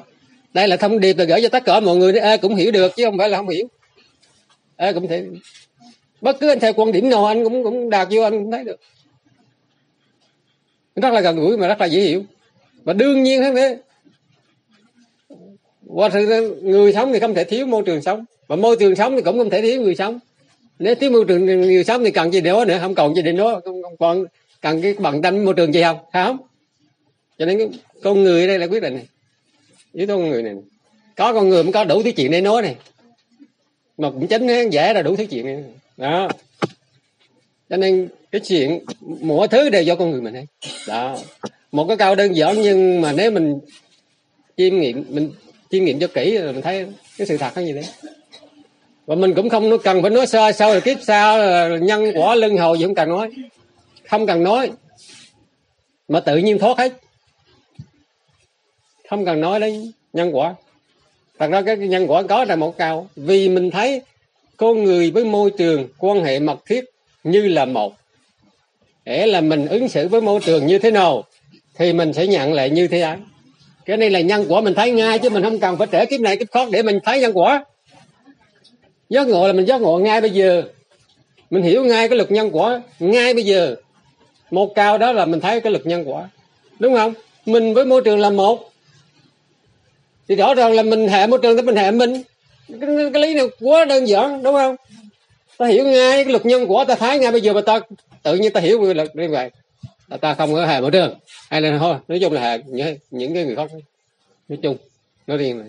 Đây 0.53 0.67
là 0.67 0.77
thông 0.77 0.99
điệp 0.99 1.17
là 1.17 1.25
gửi 1.25 1.41
cho 1.41 1.49
tất 1.49 1.65
cả 1.65 1.79
mọi 1.79 1.95
người 1.95 2.13
để 2.13 2.19
ai 2.19 2.37
cũng 2.37 2.55
hiểu 2.55 2.71
được 2.71 2.95
chứ 2.95 3.05
không 3.05 3.17
phải 3.17 3.29
là 3.29 3.37
không 3.37 3.49
hiểu. 3.49 3.67
Ai 4.75 4.93
cũng 4.93 5.07
thể 5.07 5.25
bất 6.21 6.39
cứ 6.39 6.49
anh 6.49 6.59
theo 6.59 6.73
quan 6.73 6.91
điểm 6.91 7.09
nào 7.09 7.25
anh 7.25 7.43
cũng 7.43 7.63
cũng 7.63 7.89
đạt 7.89 8.07
vô 8.11 8.21
anh 8.21 8.43
cũng 8.43 8.51
thấy 8.51 8.63
được. 8.63 8.79
Rất 10.95 11.13
là 11.13 11.21
gần 11.21 11.35
gũi 11.35 11.57
mà 11.57 11.67
rất 11.67 11.81
là 11.81 11.85
dễ 11.85 12.01
hiểu. 12.01 12.23
Và 12.83 12.93
đương 12.93 13.23
nhiên 13.23 13.43
hơn 13.43 13.55
thế 13.55 13.77
qua 15.87 16.09
sự 16.13 16.59
người 16.61 16.93
sống 16.93 17.13
thì 17.13 17.19
không 17.19 17.33
thể 17.33 17.43
thiếu 17.43 17.65
môi 17.67 17.83
trường 17.85 18.01
sống 18.01 18.25
và 18.47 18.55
môi 18.55 18.75
trường 18.79 18.95
sống 18.95 19.15
thì 19.15 19.21
cũng 19.21 19.37
không 19.37 19.49
thể 19.49 19.61
thiếu 19.61 19.81
người 19.81 19.95
sống 19.95 20.19
nếu 20.79 20.95
thiếu 20.95 21.11
môi 21.11 21.25
trường 21.27 21.61
nhiều 21.61 21.83
sống 21.83 22.03
thì 22.03 22.11
cần 22.11 22.33
gì 22.33 22.41
để 22.41 22.51
nữa 22.67 22.77
không 22.81 22.95
còn 22.95 23.15
gì 23.15 23.21
để 23.21 23.31
nói 23.31 23.61
không, 23.65 23.83
không 23.83 23.97
còn 23.97 24.25
cần 24.61 24.81
cái 24.81 24.93
bằng 24.93 25.21
tâm 25.21 25.45
môi 25.45 25.53
trường 25.53 25.73
gì 25.73 25.81
không? 25.81 25.97
Không? 26.13 26.37
Cho 27.39 27.45
nên 27.45 27.57
cái, 27.57 27.67
con 28.03 28.23
người 28.23 28.47
đây 28.47 28.59
là 28.59 28.67
quyết 28.67 28.83
định 28.83 28.93
này. 28.93 29.07
Yếu 29.93 30.07
tố 30.07 30.17
con 30.17 30.29
người 30.29 30.43
này 30.43 30.53
có 31.15 31.33
con 31.33 31.49
người 31.49 31.63
mới 31.63 31.73
có 31.73 31.83
đủ 31.83 32.03
thứ 32.03 32.11
chuyện 32.11 32.31
để 32.31 32.41
nói 32.41 32.61
này. 32.61 32.75
Mà 33.97 34.09
cũng 34.09 34.27
chính 34.27 34.69
dễ 34.69 34.93
là 34.93 35.01
đủ 35.01 35.15
thứ 35.15 35.25
chuyện 35.25 35.45
này. 35.45 35.63
Đó. 35.97 36.29
Cho 37.69 37.77
nên 37.77 38.07
cái 38.31 38.41
chuyện 38.41 38.79
mỗi 38.99 39.47
thứ 39.47 39.69
đều 39.69 39.83
do 39.83 39.95
con 39.95 40.11
người 40.11 40.21
mình 40.21 40.33
ấy 40.33 40.45
đó. 40.87 41.17
Một 41.71 41.85
cái 41.87 41.97
câu 41.97 42.15
đơn 42.15 42.35
giản 42.35 42.61
nhưng 42.61 43.01
mà 43.01 43.11
nếu 43.11 43.31
mình 43.31 43.59
chiêm 44.57 44.79
nghiệm 44.79 45.05
mình 45.09 45.31
chiêm 45.69 45.85
nghiệm 45.85 45.99
cho 45.99 46.07
kỹ 46.07 46.37
rồi 46.37 46.53
mình 46.53 46.61
thấy 46.61 46.85
cái 47.17 47.27
sự 47.27 47.37
thật 47.37 47.51
nó 47.55 47.61
như 47.61 47.73
thế 47.73 48.09
và 49.05 49.15
mình 49.15 49.33
cũng 49.33 49.49
không 49.49 49.77
cần 49.83 50.01
phải 50.01 50.11
nói 50.11 50.27
sơ 50.27 50.51
sau 50.51 50.71
rồi 50.71 50.81
kiếp 50.81 50.97
sau, 51.01 51.37
là 51.37 51.77
nhân 51.77 52.11
quả 52.15 52.35
lưng 52.35 52.57
hồi 52.57 52.77
gì 52.77 52.85
không 52.85 52.95
cần 52.95 53.09
nói. 53.09 53.29
Không 54.09 54.27
cần 54.27 54.43
nói, 54.43 54.71
mà 56.07 56.19
tự 56.19 56.37
nhiên 56.37 56.59
thoát 56.59 56.77
hết. 56.77 56.93
Không 59.09 59.25
cần 59.25 59.41
nói 59.41 59.59
đến 59.59 59.91
nhân 60.13 60.35
quả. 60.35 60.55
Thật 61.39 61.47
ra 61.51 61.61
cái 61.61 61.77
nhân 61.77 62.05
quả 62.07 62.23
có 62.23 62.45
là 62.45 62.55
một 62.55 62.77
cao 62.77 63.07
vì 63.15 63.49
mình 63.49 63.71
thấy 63.71 64.01
con 64.57 64.83
người 64.83 65.11
với 65.11 65.25
môi 65.25 65.51
trường, 65.57 65.87
quan 65.97 66.23
hệ 66.23 66.39
mật 66.39 66.65
thiết 66.65 66.85
như 67.23 67.47
là 67.47 67.65
một. 67.65 67.93
Để 69.05 69.27
là 69.27 69.41
mình 69.41 69.67
ứng 69.67 69.89
xử 69.89 70.07
với 70.07 70.21
môi 70.21 70.39
trường 70.45 70.67
như 70.67 70.79
thế 70.79 70.91
nào, 70.91 71.23
thì 71.75 71.93
mình 71.93 72.13
sẽ 72.13 72.27
nhận 72.27 72.53
lại 72.53 72.69
như 72.69 72.87
thế 72.87 73.01
ấy. 73.01 73.17
Cái 73.85 73.97
này 73.97 74.09
là 74.09 74.21
nhân 74.21 74.45
quả 74.49 74.61
mình 74.61 74.73
thấy 74.73 74.91
ngay, 74.91 75.19
chứ 75.19 75.29
mình 75.29 75.43
không 75.43 75.59
cần 75.59 75.77
phải 75.77 75.87
trễ 75.91 76.05
kiếp 76.05 76.21
này 76.21 76.37
kiếp 76.37 76.51
khác 76.51 76.67
để 76.71 76.83
mình 76.83 76.99
thấy 77.03 77.21
nhân 77.21 77.31
quả 77.33 77.65
giác 79.09 79.27
ngộ 79.27 79.47
là 79.47 79.53
mình 79.53 79.65
giác 79.65 79.81
ngộ 79.81 79.99
ngay 79.99 80.21
bây 80.21 80.29
giờ. 80.29 80.63
Mình 81.49 81.63
hiểu 81.63 81.85
ngay 81.85 82.09
cái 82.09 82.17
luật 82.17 82.31
nhân 82.31 82.49
quả 82.51 82.81
ngay 82.99 83.33
bây 83.33 83.43
giờ. 83.43 83.75
Một 84.51 84.75
cao 84.75 84.97
đó 84.97 85.11
là 85.11 85.25
mình 85.25 85.39
thấy 85.39 85.61
cái 85.61 85.71
luật 85.71 85.85
nhân 85.85 86.03
quả. 86.05 86.29
Đúng 86.79 86.95
không? 86.95 87.13
Mình 87.45 87.73
với 87.73 87.85
môi 87.85 88.01
trường 88.01 88.19
là 88.19 88.29
một. 88.29 88.71
Thì 90.27 90.35
rõ 90.35 90.53
ràng 90.53 90.73
là 90.73 90.83
mình 90.83 91.07
hệ 91.07 91.27
môi 91.27 91.39
trường 91.41 91.57
thì 91.57 91.61
mình 91.61 91.75
hệ 91.75 91.91
mình. 91.91 92.23
Cái, 92.81 92.89
cái 93.13 93.21
lý 93.21 93.33
này 93.33 93.45
quá 93.59 93.85
đơn 93.85 94.07
giản 94.07 94.43
đúng 94.43 94.55
không? 94.55 94.75
Ta 95.57 95.65
hiểu 95.65 95.85
ngay 95.85 96.23
cái 96.23 96.31
luật 96.31 96.45
nhân 96.45 96.65
quả 96.67 96.85
ta 96.85 96.95
thấy 96.95 97.19
ngay 97.19 97.31
bây 97.31 97.41
giờ 97.41 97.53
mà 97.53 97.61
ta 97.61 97.79
tự 98.23 98.35
nhiên 98.35 98.53
ta 98.53 98.61
hiểu 98.61 98.85
cái 98.85 98.93
luật 98.93 99.15
như 99.15 99.29
vậy. 99.29 99.49
Là 100.07 100.17
ta 100.17 100.33
không 100.33 100.53
có 100.53 100.65
hệ 100.65 100.81
môi 100.81 100.91
trường. 100.91 101.19
Hay 101.49 101.61
là 101.61 101.77
thôi 101.79 101.95
nói 102.07 102.19
chung 102.21 102.33
là 102.33 102.41
hệ 102.41 102.59
những, 102.67 102.97
những 103.11 103.33
cái 103.33 103.43
người 103.45 103.55
khác. 103.55 103.71
Nói 104.49 104.59
chung 104.61 104.77
nói 105.27 105.37
riêng 105.37 105.59
là 105.59 105.65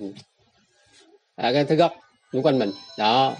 à, 1.36 1.52
cái 1.52 1.64
thứ 1.64 1.74
gốc 1.74 1.96
xung 2.32 2.42
quanh 2.42 2.58
mình. 2.58 2.72
Đó. 2.98 3.36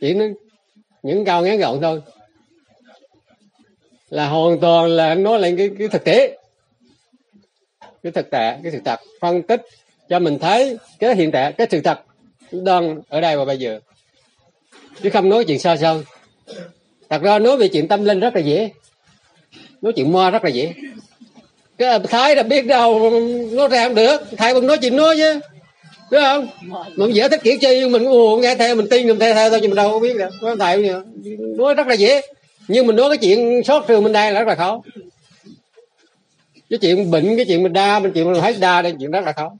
Chỉ 0.00 0.14
nó 0.14 0.24
những 1.02 1.24
câu 1.24 1.42
ngắn 1.42 1.58
gọn 1.58 1.80
thôi. 1.80 2.02
Là 4.10 4.28
hoàn 4.28 4.60
toàn 4.60 4.86
là 4.86 5.14
nói 5.14 5.38
lại 5.38 5.54
cái, 5.58 5.70
cái 5.78 5.88
thực 5.88 6.04
tế. 6.04 6.38
Cái 8.02 8.12
thực 8.12 8.30
tại 8.30 8.60
cái 8.62 8.72
sự 8.72 8.80
thật. 8.84 9.00
Phân 9.20 9.42
tích 9.42 9.62
cho 10.08 10.18
mình 10.18 10.38
thấy 10.38 10.78
cái 10.98 11.14
hiện 11.14 11.30
tại 11.32 11.52
cái 11.52 11.66
sự 11.70 11.80
thật 11.80 12.00
đang 12.52 13.00
ở 13.08 13.20
đây 13.20 13.36
và 13.36 13.44
bây 13.44 13.58
giờ. 13.58 13.80
Chứ 15.02 15.10
không 15.10 15.28
nói 15.28 15.44
chuyện 15.44 15.58
xa 15.58 15.76
xôi 15.76 16.04
thật 17.10 17.22
ra 17.22 17.38
nói 17.38 17.56
về 17.56 17.68
chuyện 17.68 17.88
tâm 17.88 18.04
linh 18.04 18.20
rất 18.20 18.34
là 18.34 18.40
dễ. 18.40 18.70
Nói 19.82 19.92
chuyện 19.96 20.12
ma 20.12 20.30
rất 20.30 20.44
là 20.44 20.50
dễ 20.50 20.74
cái 21.82 21.98
thái 21.98 22.36
là 22.36 22.42
biết 22.42 22.66
đâu 22.66 23.10
nó 23.52 23.68
ra 23.68 23.84
không 23.84 23.94
được. 23.94 24.22
Thầy 24.36 24.54
bằng 24.54 24.66
nói 24.66 24.78
chuyện 24.78 24.96
nói 24.96 25.16
chứ. 25.16 25.40
Đúng 26.10 26.22
không? 26.22 26.48
Mình 26.96 27.14
dễ 27.14 27.28
thích 27.28 27.40
kiểu 27.42 27.58
chi 27.60 27.88
mình 27.88 28.04
ồ 28.04 28.36
nghe 28.36 28.54
theo 28.54 28.74
mình 28.74 28.88
tin 28.90 29.06
mình 29.06 29.18
theo 29.18 29.34
theo 29.34 29.50
thôi 29.50 29.58
nhưng 29.62 29.70
mình 29.70 29.76
đâu 29.76 29.90
có 29.90 29.98
biết 29.98 30.16
được. 30.16 30.56
Thầy 30.58 30.92
nói 31.56 31.74
rất 31.74 31.86
là 31.86 31.94
dễ. 31.94 32.20
Nhưng 32.68 32.86
mình 32.86 32.96
nói 32.96 33.08
cái 33.08 33.18
chuyện 33.18 33.62
sót 33.64 33.84
trường 33.88 34.04
mình 34.04 34.12
đây 34.12 34.32
là 34.32 34.40
rất 34.40 34.48
là 34.48 34.54
khó. 34.54 34.82
Cái 36.70 36.78
chuyện 36.78 37.10
bệnh 37.10 37.36
cái 37.36 37.44
chuyện 37.44 37.62
mình 37.62 37.72
đa 37.72 37.98
mình 37.98 38.12
chuyện 38.14 38.32
mình 38.32 38.42
hết 38.42 38.58
đa 38.60 38.82
đây 38.82 38.94
chuyện 39.00 39.10
rất 39.10 39.24
là 39.24 39.32
khó. 39.32 39.52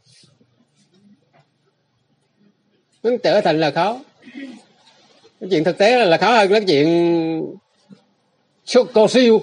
Nó 3.03 3.11
trở 3.23 3.41
thành 3.41 3.61
là 3.61 3.71
khó. 3.71 4.01
Cái 5.41 5.49
chuyện 5.51 5.65
thực 5.65 5.79
tế 5.79 5.99
là, 5.99 6.05
là 6.05 6.17
khó 6.17 6.33
hơn 6.33 6.51
cái 6.51 6.61
chuyện 6.67 7.57
cô 8.95 9.09
siêu. 9.09 9.43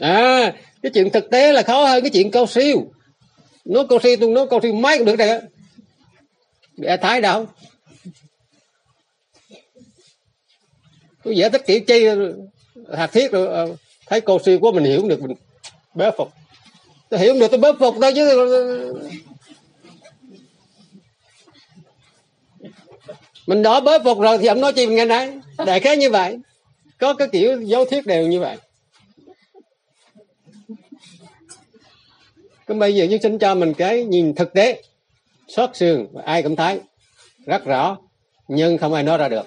À 0.00 0.52
cái 0.82 0.92
chuyện 0.94 1.10
thực 1.10 1.30
tế 1.30 1.52
là 1.52 1.62
khó 1.62 1.84
hơn 1.84 2.02
cái 2.02 2.10
chuyện 2.10 2.30
cao 2.30 2.46
siêu. 2.46 2.92
Nó 3.64 3.84
cao 3.90 3.98
siêu, 4.02 4.16
tôi 4.20 4.30
nói 4.30 4.46
cao 4.50 4.60
siêu 4.62 4.72
mấy 4.72 4.98
cũng 4.98 5.06
được 5.06 5.18
rồi 5.18 5.40
bị 6.76 6.88
thái 7.00 7.20
đâu 7.20 7.46
tôi 11.22 11.36
giải 11.36 11.50
thích 11.50 11.62
kiểu 11.66 11.80
chi, 11.80 12.06
hạt 12.96 13.06
thiết 13.12 13.32
rồi 13.32 13.46
ờ, 13.46 13.76
thấy 14.06 14.20
cao 14.20 14.38
siêu 14.44 14.58
của 14.60 14.72
mình 14.72 14.84
hiểu 14.84 15.08
được, 15.08 15.22
mình 15.22 15.36
bế 15.94 16.10
phục. 16.16 16.28
Tôi 17.08 17.20
hiểu 17.20 17.34
được, 17.40 17.50
tôi 17.50 17.60
bế 17.60 17.72
phục 17.78 17.94
thôi 18.00 18.12
chứ. 18.14 18.48
Mình 23.46 23.62
đã 23.62 23.80
bế 23.80 23.98
phục 24.04 24.20
rồi 24.20 24.38
thì 24.38 24.46
ông 24.46 24.60
nói 24.60 24.72
chi 24.72 24.86
mình 24.86 24.96
nghe 24.96 25.04
nấy. 25.04 25.30
Đại 25.66 25.80
khái 25.80 25.96
như 25.96 26.10
vậy. 26.10 26.38
Có 26.98 27.14
cái 27.14 27.28
kiểu 27.32 27.60
dấu 27.60 27.84
thiết 27.84 28.06
đều 28.06 28.26
như 28.26 28.40
vậy. 28.40 28.56
Còn 32.72 32.78
bây 32.78 32.94
giờ 32.94 33.06
chúng 33.10 33.20
sinh 33.20 33.38
cho 33.38 33.54
mình 33.54 33.74
cái 33.74 34.04
nhìn 34.04 34.34
thực 34.34 34.52
tế, 34.52 34.82
xót 35.48 35.70
xương 35.74 36.06
ai 36.24 36.42
cũng 36.42 36.56
thấy, 36.56 36.80
rất 37.46 37.64
rõ, 37.64 37.98
nhưng 38.48 38.78
không 38.78 38.94
ai 38.94 39.02
nói 39.02 39.18
ra 39.18 39.28
được. 39.28 39.46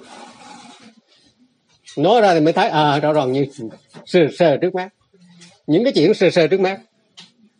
Nói 1.98 2.22
ra 2.22 2.34
thì 2.34 2.40
mới 2.40 2.54
thấy 2.54 2.70
à 2.70 3.00
rõ 3.00 3.14
ràng 3.14 3.32
như 3.32 3.46
sờ 4.06 4.20
sờ 4.38 4.58
trước 4.58 4.76
mắt. 4.76 4.90
Những 5.68 5.84
cái 5.84 5.94
chuyện 5.94 6.14
sờ 6.14 6.30
sờ 6.30 6.48
trước 6.48 6.60
mắt 6.60 6.80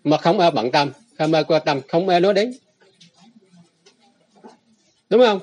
mà 0.04 0.18
không 0.18 0.40
ai 0.40 0.52
bận 0.52 0.72
tâm, 0.72 0.92
không 1.18 1.34
ai 1.34 1.44
quan 1.44 1.62
tâm, 1.66 1.82
không 1.88 2.10
ai 2.10 2.20
nói 2.20 2.34
đến. 2.34 2.54
Đúng 5.10 5.22
không? 5.22 5.40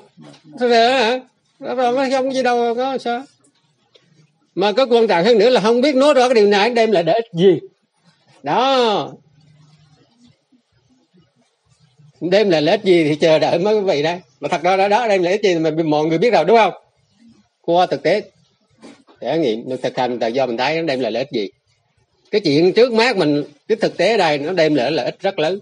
Sờ 0.61 0.69
sờ 0.71 0.91
hả? 0.91 1.21
Rõ 1.59 1.75
ràng 1.75 1.95
nó 1.95 2.07
không 2.11 2.33
gì 2.33 2.43
đâu, 2.43 2.75
có 2.75 2.99
sao? 2.99 3.23
Mà 4.55 4.73
có 4.73 4.87
quan 4.87 5.07
trọng 5.07 5.25
hơn 5.25 5.39
nữa 5.39 5.51
là 5.51 5.61
không 5.61 5.81
biết 5.81 5.95
nói 5.95 6.15
rõ 6.15 6.29
cái 6.29 6.35
điều 6.35 6.47
này 6.47 6.71
đem 6.71 6.91
lại 6.91 7.03
để 7.03 7.13
ích 7.13 7.27
gì. 7.33 7.61
Đó 8.43 9.13
đêm 12.31 12.51
là 12.51 12.61
lợi 12.61 12.77
ích 12.77 12.85
gì 12.85 13.05
thì 13.05 13.15
chờ 13.15 13.39
đợi 13.39 13.59
mấy 13.59 13.75
quý 13.75 13.81
vị 13.81 14.03
đây. 14.03 14.21
Mà 14.41 14.49
thật 14.49 14.63
ra 14.63 14.77
đó 14.77 14.89
đó, 14.89 15.09
đêm 15.09 15.23
lợi 15.23 15.33
ích 15.33 15.43
gì 15.43 15.55
mà 15.59 15.71
mọi 15.85 16.07
người 16.07 16.19
biết 16.19 16.33
rồi, 16.33 16.45
đúng 16.45 16.57
không? 16.57 16.73
Qua 17.61 17.87
thực 17.87 18.03
tế. 18.03 18.23
Trải 19.21 19.39
nghiệm 19.39 19.69
được 19.69 19.83
thực 19.83 19.99
hành 19.99 20.19
là 20.19 20.27
do 20.27 20.47
mình 20.47 20.57
thấy 20.57 20.77
nó 20.77 20.83
đem 20.83 21.01
lại 21.01 21.13
lợi 21.13 21.23
ích 21.23 21.33
gì. 21.33 21.49
Cái 22.31 22.41
chuyện 22.41 22.73
trước 22.73 22.93
mắt 22.93 23.17
mình, 23.17 23.45
cái 23.69 23.77
thực 23.77 23.97
tế 23.97 24.17
đây, 24.17 24.39
nó 24.39 24.53
đem 24.53 24.75
lại 24.75 24.91
lợi 24.91 25.05
ích 25.05 25.21
rất 25.21 25.39
lớn. 25.39 25.61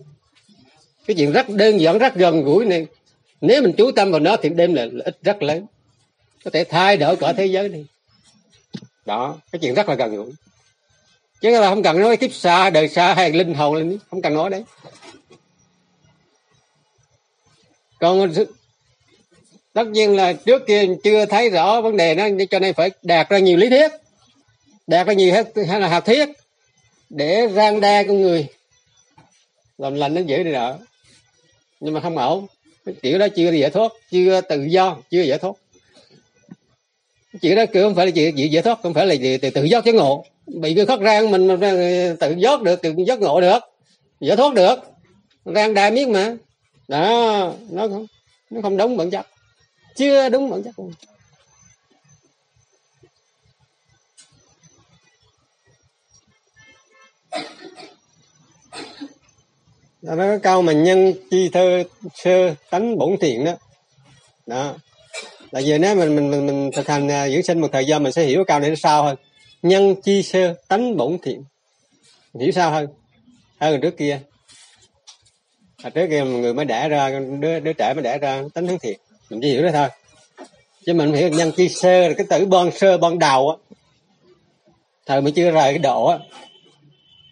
Cái 1.07 1.15
chuyện 1.15 1.33
rất 1.33 1.49
đơn 1.49 1.81
giản, 1.81 1.99
rất 1.99 2.15
gần 2.15 2.45
gũi 2.45 2.65
này. 2.65 2.87
Nếu 3.41 3.63
mình 3.63 3.73
chú 3.73 3.91
tâm 3.91 4.11
vào 4.11 4.21
nó 4.21 4.37
thì 4.37 4.49
đem 4.49 4.75
lại 4.75 4.89
lợi 4.93 5.05
ích 5.05 5.17
rất 5.23 5.43
lớn. 5.43 5.67
Có 6.45 6.51
thể 6.51 6.65
thay 6.65 6.97
đổi 6.97 7.17
cả 7.17 7.33
thế 7.33 7.47
giới 7.47 7.69
này 7.69 7.85
đó, 9.07 9.37
cái 9.53 9.59
chuyện 9.63 9.75
rất 9.75 9.89
là 9.89 9.95
gần 9.95 10.17
gũi. 10.17 10.33
Chứ 11.41 11.61
là 11.61 11.69
không 11.69 11.83
cần 11.83 12.01
nói 12.01 12.17
kiếp 12.17 12.33
xa, 12.33 12.71
đời 12.71 12.89
xa 12.89 13.15
hay 13.15 13.33
linh 13.33 13.55
hồn 13.55 13.75
lên, 13.75 13.99
không 14.11 14.23
cần 14.23 14.35
nói 14.35 14.51
đấy 14.51 14.65
còn 18.01 18.33
tất 19.73 19.87
nhiên 19.87 20.17
là 20.17 20.33
trước 20.33 20.67
kia 20.67 20.87
chưa 21.05 21.27
thấy 21.27 21.51
rõ 21.51 21.81
vấn 21.81 21.97
đề 21.97 22.15
đó 22.15 22.29
cho 22.51 22.59
nên 22.59 22.75
phải 22.75 22.91
đạt 23.03 23.29
ra 23.29 23.39
nhiều 23.39 23.57
lý 23.57 23.69
thuyết. 23.69 23.91
Đạt 24.87 25.07
ra 25.07 25.13
nhiều 25.13 25.33
hết 25.35 25.53
hay 25.69 25.81
là 25.81 25.89
học 25.89 26.07
thuyết 26.07 26.29
để 27.11 27.49
rang 27.55 27.81
đe 27.81 28.05
con 28.05 28.23
người. 28.23 28.47
Làm 29.79 29.95
lành 29.95 30.15
nó 30.15 30.21
dễ 30.21 30.43
đi 30.43 30.51
nợ 30.51 30.79
nhưng 31.81 31.95
mà 31.95 32.01
không 32.01 32.19
ổn. 32.19 32.47
Kiểu 33.03 33.19
đó 33.19 33.27
chưa 33.37 33.51
giải 33.51 33.71
thoát 33.71 33.93
chưa 34.11 34.41
tự 34.41 34.63
do 34.63 34.97
chưa 35.11 35.23
giải 35.23 35.39
thoát. 35.39 35.53
Chuyện 37.43 37.57
đó 37.57 37.65
kiểu 37.73 37.85
không 37.85 37.95
phải 37.95 38.07
là 38.07 38.13
chuyện 38.13 38.39
gì 38.39 38.49
giải 38.49 38.63
thoát 38.63 38.79
không 38.83 38.95
phải 38.95 39.07
là 39.07 39.15
gì 39.15 39.39
tự, 39.39 39.51
tự 39.51 39.65
do 39.65 39.81
cái 39.81 39.95
ngộ. 39.95 40.25
Bị 40.47 40.75
cái 40.75 40.87
khóc 40.87 41.01
rang 41.05 41.31
mình 41.31 41.49
tự 42.21 42.35
giót 42.39 42.63
được 42.63 42.83
tự 42.83 42.95
giấc 43.07 43.21
ngộ 43.21 43.41
được 43.41 43.59
giải 44.21 44.37
thoát 44.37 44.55
được. 44.55 44.77
Rang 45.45 45.75
đa 45.75 45.91
miết 45.91 46.09
mà 46.09 46.37
đó 46.91 47.55
nó 47.71 47.89
không 47.89 48.07
nó 48.51 48.61
không 48.63 48.77
đúng 48.77 48.97
bản 48.97 49.11
chất. 49.11 49.27
Chưa 49.97 50.29
đúng 50.29 50.51
bản 50.51 50.63
chất. 50.63 50.75
Luôn 50.79 50.93
đó 60.03 60.17
cái 60.17 60.39
câu 60.39 60.63
mà 60.63 60.73
nhân 60.73 61.13
chi 61.31 61.49
thơ 61.53 61.83
sơ 62.15 62.55
tánh 62.71 62.99
bổn 62.99 63.17
thiện 63.21 63.45
đó. 63.45 63.53
Đó. 64.47 64.75
Là 65.51 65.61
giờ 65.61 65.79
nếu 65.79 65.97
mình 65.97 66.17
mình 66.17 66.31
mình, 66.31 66.47
mình 66.47 66.71
thực 66.75 66.89
hành 66.89 67.09
à, 67.11 67.29
dưỡng 67.29 67.43
sinh 67.43 67.61
một 67.61 67.69
thời 67.73 67.87
gian 67.87 68.03
mình 68.03 68.13
sẽ 68.13 68.25
hiểu 68.25 68.45
câu 68.47 68.59
này 68.59 68.71
nó 68.71 68.77
sao 68.77 69.05
hơn. 69.05 69.17
Nhân 69.63 70.03
chi 70.03 70.23
sơ 70.23 70.55
tánh 70.69 70.97
bổn 70.97 71.19
thiện. 71.23 71.45
Hiểu 72.41 72.53
sao 72.53 72.71
hơn? 72.71 72.87
Hơn 73.61 73.81
trước 73.81 73.97
kia 73.97 74.21
à, 75.83 75.91
trước 75.91 76.07
kia 76.11 76.25
người 76.25 76.55
mới 76.55 76.65
đẻ 76.65 76.89
ra 76.89 77.21
đứa 77.41 77.61
đứa 77.61 77.73
trẻ 77.73 77.95
mới 77.95 78.03
đẻ 78.03 78.19
ra 78.19 78.43
tính 78.55 78.67
hướng 78.67 78.79
thiện 78.79 78.99
mình 79.31 79.41
chỉ 79.43 79.49
hiểu 79.49 79.63
đó 79.63 79.71
thôi. 79.73 79.89
Chứ 80.87 80.95
mình 80.95 81.13
hiểu 81.13 81.29
nhân 81.29 81.53
chi 81.57 81.69
sơ 81.69 82.09
là 82.09 82.15
cái 82.15 82.27
tử 82.31 82.47
bon 82.47 82.71
sơ 82.73 82.99
ban 82.99 83.19
đầu 83.19 83.51
á. 83.51 83.57
Thời 85.07 85.21
mình 85.21 85.35
chưa 85.35 85.51
rời 85.51 85.73
cái 85.73 85.79
độ 85.79 86.07
á. 86.07 86.19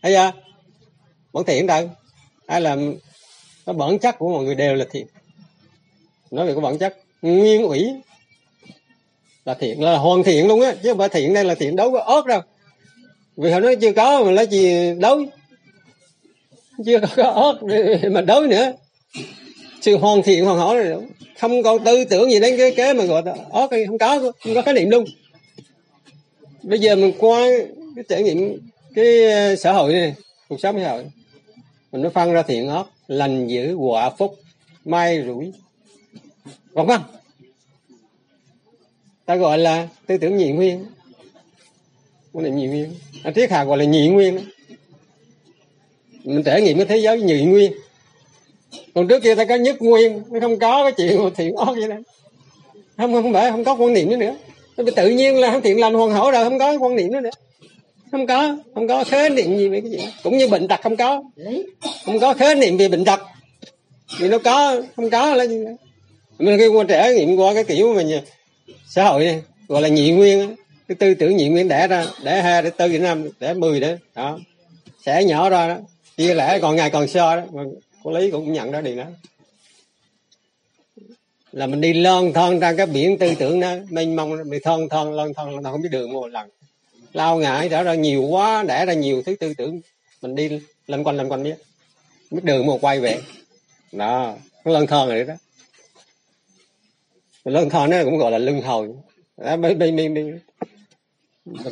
Thấy 0.02 0.12
chưa? 0.12 0.32
Bản 1.32 1.44
thiện 1.44 1.66
đâu 1.66 1.90
hay 2.48 2.60
là 2.60 2.76
cái 3.66 3.74
bản 3.74 3.98
chất 3.98 4.18
của 4.18 4.28
mọi 4.28 4.44
người 4.44 4.54
đều 4.54 4.74
là 4.74 4.84
thiện. 4.90 5.06
Nói 6.30 6.46
về 6.46 6.52
cái 6.54 6.60
bản 6.60 6.78
chất 6.78 6.96
nguyên 7.22 7.62
ủy 7.62 7.92
là 9.44 9.54
thiện 9.54 9.82
là 9.82 9.96
hoàn 9.96 10.22
thiện 10.22 10.48
luôn 10.48 10.60
á. 10.60 10.74
Chứ 10.82 10.88
không 10.88 10.98
phải 10.98 11.08
thiện 11.08 11.34
đây 11.34 11.44
là 11.44 11.54
thiện 11.54 11.76
đấu 11.76 11.90
với 11.90 12.02
ớt 12.02 12.26
đâu. 12.26 12.40
Vì 13.36 13.50
họ 13.50 13.60
nói 13.60 13.76
chưa 13.76 13.92
có 13.92 14.24
mà 14.24 14.30
lấy 14.30 14.46
gì 14.46 14.94
đấu 14.94 15.18
chưa 16.86 17.00
có, 17.16 17.24
ớt 17.24 17.58
ớt 17.60 18.08
mà 18.10 18.20
đối 18.20 18.48
nữa. 18.48 18.72
Sự 19.80 19.96
hoàn 19.96 20.22
thiện 20.22 20.44
hoàn 20.44 20.58
hảo 20.58 20.74
này 20.74 20.96
không 21.40 21.62
còn 21.62 21.84
tư 21.84 22.04
tưởng 22.04 22.30
gì 22.30 22.40
đến 22.40 22.54
cái 22.58 22.70
cái 22.76 22.94
mà 22.94 23.04
gọi 23.04 23.22
là 23.24 23.34
ớt 23.50 23.68
không 23.86 23.98
có 23.98 24.32
không 24.44 24.54
có 24.54 24.62
khái 24.62 24.74
niệm 24.74 24.90
luôn. 24.90 25.04
Bây 26.62 26.78
giờ 26.78 26.96
mình 26.96 27.12
qua 27.18 27.40
cái 27.96 28.04
trải 28.08 28.22
nghiệm 28.22 28.58
cái 28.94 29.30
ờ, 29.30 29.56
xã 29.56 29.72
hội 29.72 29.92
này 29.92 30.14
cuộc 30.48 30.60
sống 30.60 30.80
xã 30.84 30.90
hội. 30.90 31.04
Mình 31.92 32.02
nó 32.02 32.10
phân 32.10 32.32
ra 32.32 32.42
thiện 32.42 32.68
ác 32.68 32.86
lành 33.08 33.46
dữ 33.46 33.74
quả 33.74 34.10
phúc 34.10 34.38
may 34.84 35.22
rủi. 35.26 35.52
Vân 36.72 36.86
vân 36.86 37.00
ta 39.26 39.36
gọi 39.36 39.58
là 39.58 39.88
tư 40.06 40.18
tưởng 40.18 40.36
nhị 40.36 40.52
nguyên. 40.52 40.86
Quan 42.32 42.44
niệm 42.44 42.56
nhị 42.56 42.66
nguyên. 42.66 42.94
À, 43.24 43.32
triết 43.34 43.50
hạ 43.50 43.64
gọi 43.64 43.78
là 43.78 43.84
nhị 43.84 44.08
nguyên 44.08 44.38
mình 46.24 46.42
trải 46.42 46.62
nghiệm 46.62 46.76
cái 46.76 46.86
thế 46.86 46.96
giới 46.96 47.20
nhị 47.20 47.42
nguyên. 47.42 47.72
Còn 48.94 49.08
trước 49.08 49.22
kia 49.22 49.34
ta 49.34 49.44
có 49.44 49.54
nhất 49.54 49.82
nguyên 49.82 50.22
nó 50.30 50.40
không 50.40 50.58
có 50.58 50.82
cái 50.82 50.92
chuyện 50.96 51.30
thiện 51.36 51.56
ác 51.56 51.72
vậy 51.76 51.88
đó. 51.88 51.96
Không 52.96 53.22
không 53.22 53.32
phải 53.32 53.50
không 53.50 53.64
có 53.64 53.74
quan 53.74 53.92
niệm 53.92 54.18
nữa. 54.18 54.36
Nữa 54.76 54.84
tự 54.96 55.08
nhiên 55.08 55.38
là 55.38 55.50
không 55.50 55.62
thiện 55.62 55.80
lành 55.80 55.94
hoàn 55.94 56.10
hảo 56.10 56.30
rồi 56.30 56.44
không 56.44 56.58
có 56.58 56.78
quan 56.78 56.96
niệm 56.96 57.12
nữa 57.12 57.20
nữa. 57.20 57.30
Không 58.10 58.26
có 58.26 58.56
không 58.74 58.88
có 58.88 59.04
khế 59.04 59.28
niệm 59.28 59.58
gì 59.58 59.68
về 59.68 59.80
cái 59.80 59.90
gì. 59.90 59.98
Cũng 60.22 60.38
như 60.38 60.48
bệnh 60.48 60.68
tật 60.68 60.80
không 60.82 60.96
có. 60.96 61.22
Không 62.04 62.20
có 62.20 62.34
khế 62.34 62.54
niệm 62.54 62.76
về 62.76 62.88
bệnh 62.88 63.04
tật. 63.04 63.20
Vì 64.20 64.28
nó 64.28 64.38
có 64.38 64.82
không 64.96 65.10
có 65.10 65.34
là 65.34 65.46
gì 65.46 65.64
mình 66.38 66.58
khi 66.58 66.66
qua 66.66 66.84
trẻ 66.88 67.12
nghiệm 67.14 67.36
qua 67.36 67.54
cái 67.54 67.64
kiểu 67.64 67.94
mà 67.94 68.02
xã 68.88 69.04
hội 69.04 69.24
này, 69.24 69.42
gọi 69.68 69.82
là 69.82 69.88
nhị 69.88 70.10
nguyên 70.10 70.56
cái 70.88 70.96
tư 70.96 71.14
tưởng 71.14 71.36
nhị 71.36 71.48
nguyên 71.48 71.68
đẻ 71.68 71.88
ra 71.88 72.06
đẻ 72.24 72.42
hai 72.42 72.62
để 72.62 72.70
tư 72.70 72.98
năm 72.98 73.28
đẻ 73.40 73.54
mười 73.54 73.80
đó. 73.80 73.88
Đó. 74.14 74.38
Sẽ 75.06 75.24
nhỏ 75.24 75.50
ra 75.50 75.68
đó 75.68 75.76
chia 76.18 76.34
lẻ 76.34 76.58
còn 76.62 76.76
ngày 76.76 76.90
còn 76.90 77.08
so 77.08 77.36
đó, 77.36 77.42
mà 77.52 77.62
cô 78.02 78.10
lý 78.10 78.30
cũng 78.30 78.52
nhận 78.52 78.70
ra 78.70 78.80
điều 78.80 78.96
đó. 78.96 79.04
Là 81.52 81.66
mình 81.66 81.80
đi 81.80 81.92
lon 81.92 82.32
thon 82.32 82.60
ra 82.60 82.74
cái 82.76 82.86
biển 82.86 83.18
tư 83.18 83.34
tưởng 83.38 83.60
đó, 83.60 83.74
mênh 83.90 84.16
mông 84.16 84.36
mình 84.46 84.62
thon 84.64 84.88
thon, 84.88 85.12
lon 85.12 85.34
thon 85.34 85.62
không 85.62 85.82
biết 85.82 85.88
đường 85.92 86.12
một 86.12 86.26
lần. 86.26 86.48
Lao 87.12 87.38
ngại 87.38 87.68
trở 87.68 87.82
ra 87.82 87.94
nhiều 87.94 88.22
quá, 88.22 88.64
đẻ 88.68 88.86
ra 88.86 88.92
nhiều 88.92 89.22
thứ 89.22 89.36
tư 89.40 89.54
tưởng. 89.54 89.80
Mình 90.22 90.34
đi 90.34 90.60
lanh 90.86 91.04
quanh 91.04 91.16
lanh 91.16 91.32
quanh 91.32 91.42
biết. 91.42 91.56
Biết 92.30 92.44
đường 92.44 92.66
một 92.66 92.78
quay 92.80 93.00
về. 93.00 93.20
Đó 93.92 94.34
nó 94.64 94.72
lon 94.72 94.86
thon 94.86 95.08
rồi 95.08 95.24
đó. 95.24 95.34
Lân 97.44 97.70
thon 97.70 97.90
nó 97.90 97.96
cũng 98.04 98.18
gọi 98.18 98.30
là 98.30 98.38
lưng 98.38 98.62
hồi. 98.62 98.88
Đó, 99.36 99.56
bên 99.56 99.78
bên 99.78 99.96
bên 99.96 100.14
bên. 100.14 100.40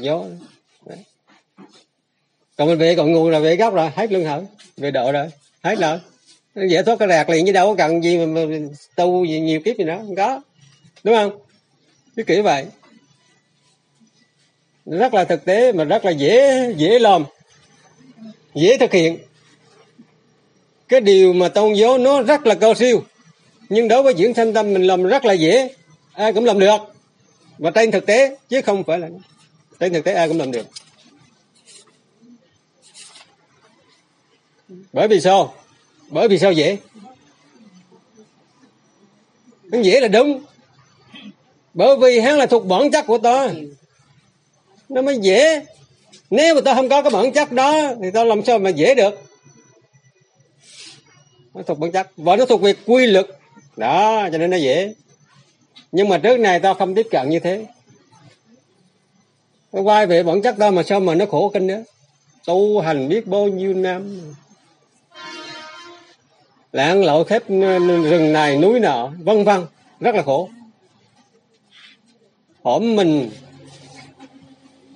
Gió 0.00 0.24
còn 2.56 2.68
mình 2.68 2.78
về 2.78 2.94
còn 2.94 3.12
nguồn 3.12 3.30
là 3.30 3.38
về 3.38 3.56
gốc 3.56 3.74
rồi 3.74 3.90
hết 3.94 4.12
lương 4.12 4.24
hồi 4.24 4.46
về 4.76 4.90
độ 4.90 5.12
rồi 5.12 5.26
hết 5.62 5.78
rồi. 5.78 5.98
Giải 6.68 6.82
thoát 6.82 6.98
cái 6.98 7.08
rạc 7.08 7.30
liền 7.30 7.46
chứ 7.46 7.52
đâu 7.52 7.68
có 7.68 7.74
cần 7.74 8.04
gì 8.04 8.18
mà, 8.18 8.44
mà 8.44 8.56
tu 8.94 9.24
gì 9.24 9.40
nhiều 9.40 9.60
kiếp 9.60 9.76
gì 9.78 9.84
nữa 9.84 9.96
không 9.98 10.16
có. 10.16 10.40
Đúng 11.04 11.14
không? 11.14 11.38
Cái 12.16 12.24
kiểu 12.24 12.42
vậy. 12.42 12.66
Rất 14.86 15.14
là 15.14 15.24
thực 15.24 15.44
tế 15.44 15.72
mà 15.72 15.84
rất 15.84 16.04
là 16.04 16.10
dễ 16.10 16.72
dễ 16.76 16.98
làm 16.98 17.24
dễ 18.54 18.76
thực 18.78 18.92
hiện. 18.92 19.18
Cái 20.88 21.00
điều 21.00 21.32
mà 21.32 21.48
tôn 21.48 21.72
giáo 21.72 21.98
nó 21.98 22.22
rất 22.22 22.46
là 22.46 22.54
cao 22.54 22.74
siêu 22.74 23.02
nhưng 23.68 23.88
đối 23.88 24.02
với 24.02 24.14
dưỡng 24.18 24.34
thanh 24.34 24.52
tâm 24.52 24.72
mình 24.72 24.82
làm 24.82 25.02
rất 25.02 25.24
là 25.24 25.32
dễ 25.32 25.68
ai 26.12 26.32
cũng 26.32 26.44
làm 26.44 26.58
được. 26.58 26.80
Và 27.58 27.70
trên 27.70 27.90
thực 27.90 28.06
tế 28.06 28.36
chứ 28.48 28.62
không 28.62 28.84
phải 28.84 28.98
là 28.98 29.08
trên 29.80 29.92
thực 29.92 30.04
tế 30.04 30.12
ai 30.12 30.28
cũng 30.28 30.38
làm 30.38 30.52
được. 30.52 30.66
Bởi 34.92 35.08
vì 35.08 35.20
sao? 35.20 35.54
Bởi 36.08 36.28
vì 36.28 36.38
sao 36.38 36.52
dễ? 36.52 36.78
Nó 39.64 39.80
dễ 39.80 40.00
là 40.00 40.08
đúng. 40.08 40.44
Bởi 41.74 41.96
vì 41.96 42.20
hắn 42.20 42.38
là 42.38 42.46
thuộc 42.46 42.66
bản 42.66 42.90
chất 42.90 43.06
của 43.06 43.18
ta. 43.18 43.48
nó 44.88 45.02
mới 45.02 45.18
dễ. 45.18 45.66
Nếu 46.30 46.54
mà 46.54 46.60
ta 46.60 46.74
không 46.74 46.88
có 46.88 47.02
cái 47.02 47.10
bản 47.10 47.32
chất 47.32 47.52
đó, 47.52 47.94
thì 48.02 48.10
ta 48.10 48.24
làm 48.24 48.44
sao 48.44 48.58
mà 48.58 48.70
dễ 48.70 48.94
được? 48.94 49.22
Nó 51.54 51.62
thuộc 51.62 51.78
bản 51.78 51.92
chất. 51.92 52.10
Và 52.16 52.36
nó 52.36 52.46
thuộc 52.46 52.60
về 52.62 52.74
quy 52.86 53.06
luật. 53.06 53.26
Đó, 53.76 54.28
cho 54.32 54.38
nên 54.38 54.50
nó 54.50 54.56
dễ. 54.56 54.94
Nhưng 55.92 56.08
mà 56.08 56.18
trước 56.18 56.40
này 56.40 56.60
ta 56.60 56.74
không 56.74 56.94
tiếp 56.94 57.06
cận 57.10 57.30
như 57.30 57.38
thế. 57.38 57.66
Nó 59.72 59.80
quay 59.80 60.06
về 60.06 60.22
bản 60.22 60.42
chất 60.42 60.54
ta 60.58 60.70
mà 60.70 60.82
sao 60.82 61.00
mà 61.00 61.14
nó 61.14 61.26
khổ 61.26 61.50
kinh 61.54 61.66
nữa? 61.66 61.82
Tu 62.46 62.80
hành 62.80 63.08
biết 63.08 63.26
bao 63.26 63.48
nhiêu 63.48 63.74
năm? 63.74 64.20
Lãng 66.72 67.04
lội 67.04 67.24
khắp 67.24 67.42
rừng 67.48 68.32
này, 68.32 68.58
núi 68.58 68.80
nọ, 68.80 69.10
vân 69.18 69.44
vân. 69.44 69.66
Rất 70.00 70.14
là 70.14 70.22
khổ. 70.22 70.50
Hổm 72.62 72.96
mình. 72.96 73.30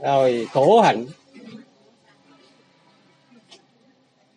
Rồi, 0.01 0.47
khổ 0.53 0.81
hạnh. 0.81 1.07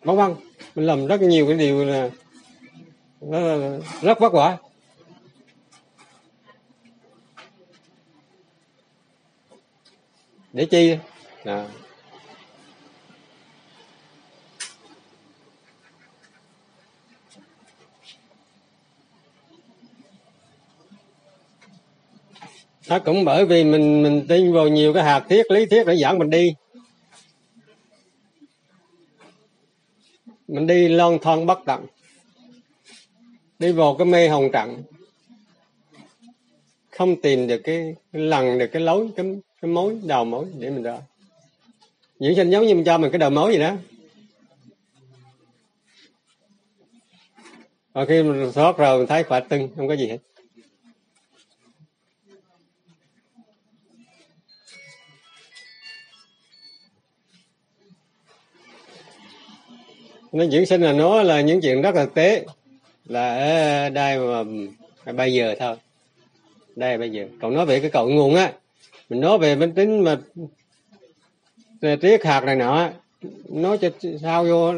Vân 0.02 0.16
vân. 0.16 0.34
Mình 0.74 0.86
làm 0.86 1.06
rất 1.06 1.20
nhiều 1.20 1.46
cái 1.46 1.56
điều 1.56 1.84
là 1.84 2.10
nó 3.20 3.38
rất 4.02 4.18
vất 4.20 4.32
vả. 4.32 4.56
Để 10.52 10.64
chi? 10.64 10.98
À. 11.44 11.68
nó 22.88 22.98
cũng 22.98 23.24
bởi 23.24 23.46
vì 23.46 23.64
mình 23.64 24.02
mình 24.02 24.26
tin 24.28 24.52
vào 24.52 24.68
nhiều 24.68 24.92
cái 24.92 25.04
hạt 25.04 25.26
thiết 25.28 25.50
lý 25.50 25.66
thiết 25.66 25.84
để 25.86 25.94
dẫn 25.94 26.18
mình 26.18 26.30
đi. 26.30 26.54
Mình 30.48 30.66
đi 30.66 30.88
lon 30.88 31.18
thon 31.18 31.46
bất 31.46 31.58
tận. 31.66 31.86
Đi 33.58 33.72
vào 33.72 33.94
cái 33.98 34.06
mê 34.06 34.28
hồng 34.28 34.52
trận 34.52 34.82
không 36.90 37.20
tìm 37.20 37.46
được 37.46 37.60
cái, 37.64 37.94
cái 38.12 38.22
lần 38.22 38.58
được 38.58 38.66
cái 38.72 38.82
lối 38.82 39.08
cái 39.16 39.26
cái 39.62 39.70
mối 39.70 39.98
đầu 40.02 40.24
mối 40.24 40.46
để 40.58 40.70
mình 40.70 40.82
ra. 40.82 40.98
Những 42.18 42.34
sinh 42.36 42.50
giống 42.50 42.66
như 42.66 42.74
mình 42.74 42.84
cho 42.84 42.98
mình 42.98 43.10
cái 43.10 43.18
đầu 43.18 43.30
mối 43.30 43.52
gì 43.52 43.58
đó. 43.58 43.76
Và 47.92 48.04
khi 48.04 48.22
mình 48.22 48.52
thoát 48.54 48.76
rồi 48.76 48.98
mình 48.98 49.06
thấy 49.06 49.22
khỏe 49.22 49.40
tưng 49.40 49.68
không 49.76 49.88
có 49.88 49.94
gì 49.94 50.08
hết. 50.08 50.18
Nó 60.34 60.44
diễn 60.44 60.66
sinh 60.66 60.82
là 60.82 60.92
nó 60.92 61.22
là 61.22 61.40
những 61.40 61.60
chuyện 61.60 61.82
rất 61.82 61.94
là 61.94 62.06
tế. 62.14 62.44
Là 63.06 63.34
ở 63.36 63.90
đây 63.90 64.18
mà 64.18 65.12
bây 65.12 65.32
giờ 65.32 65.54
thôi. 65.58 65.76
Đây 66.76 66.98
bây 66.98 67.10
giờ. 67.10 67.26
Cậu 67.40 67.50
nói 67.50 67.66
về 67.66 67.80
cái 67.80 67.90
cội 67.90 68.12
nguồn 68.12 68.34
á, 68.34 68.52
mình 69.08 69.20
nói 69.20 69.38
về 69.38 69.56
bên 69.56 69.72
tính 69.72 70.04
mà 70.04 70.18
triết 72.02 72.24
hạt 72.24 72.44
này 72.44 72.56
nọ, 72.56 72.90
nói 73.48 73.78
cho 73.78 73.90
sao 74.22 74.44
vô 74.44 74.74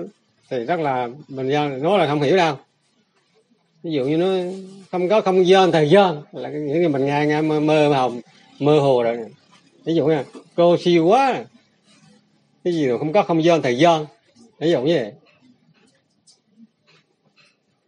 thì 0.51 0.65
rất 0.65 0.81
là, 0.81 1.09
mình 1.29 1.49
nói 1.83 1.99
là 1.99 2.07
không 2.07 2.23
hiểu 2.23 2.37
đâu. 2.37 2.57
Ví 3.83 3.93
dụ 3.93 4.05
như 4.05 4.17
nó 4.17 4.27
không 4.91 5.09
có 5.09 5.21
không 5.21 5.47
gian, 5.47 5.73
thời 5.73 5.91
gian, 5.91 6.23
là 6.33 6.49
những 6.49 6.83
cái 6.83 6.89
mình 6.89 7.07
nghe 7.07 7.27
nghe 7.27 7.41
mơ 7.41 7.61
mơ 7.61 7.89
hồng 7.89 8.21
mơ 8.59 8.79
hồ 8.81 9.03
rồi 9.03 9.19
ví 9.85 9.95
dụ 9.95 10.07
nha, 10.07 10.25
cô 10.55 10.77
siêu 10.77 11.07
quá. 11.07 11.45
Cái 12.65 12.75
gì 12.75 12.87
rồi 12.87 12.99
không 12.99 13.13
có 13.13 13.23
không 13.23 13.45
gian, 13.45 13.63
thời 13.63 13.79
gian. 13.79 14.07
Ví 14.59 14.71
dụ 14.71 14.83
như 14.83 14.95
vậy 14.95 15.13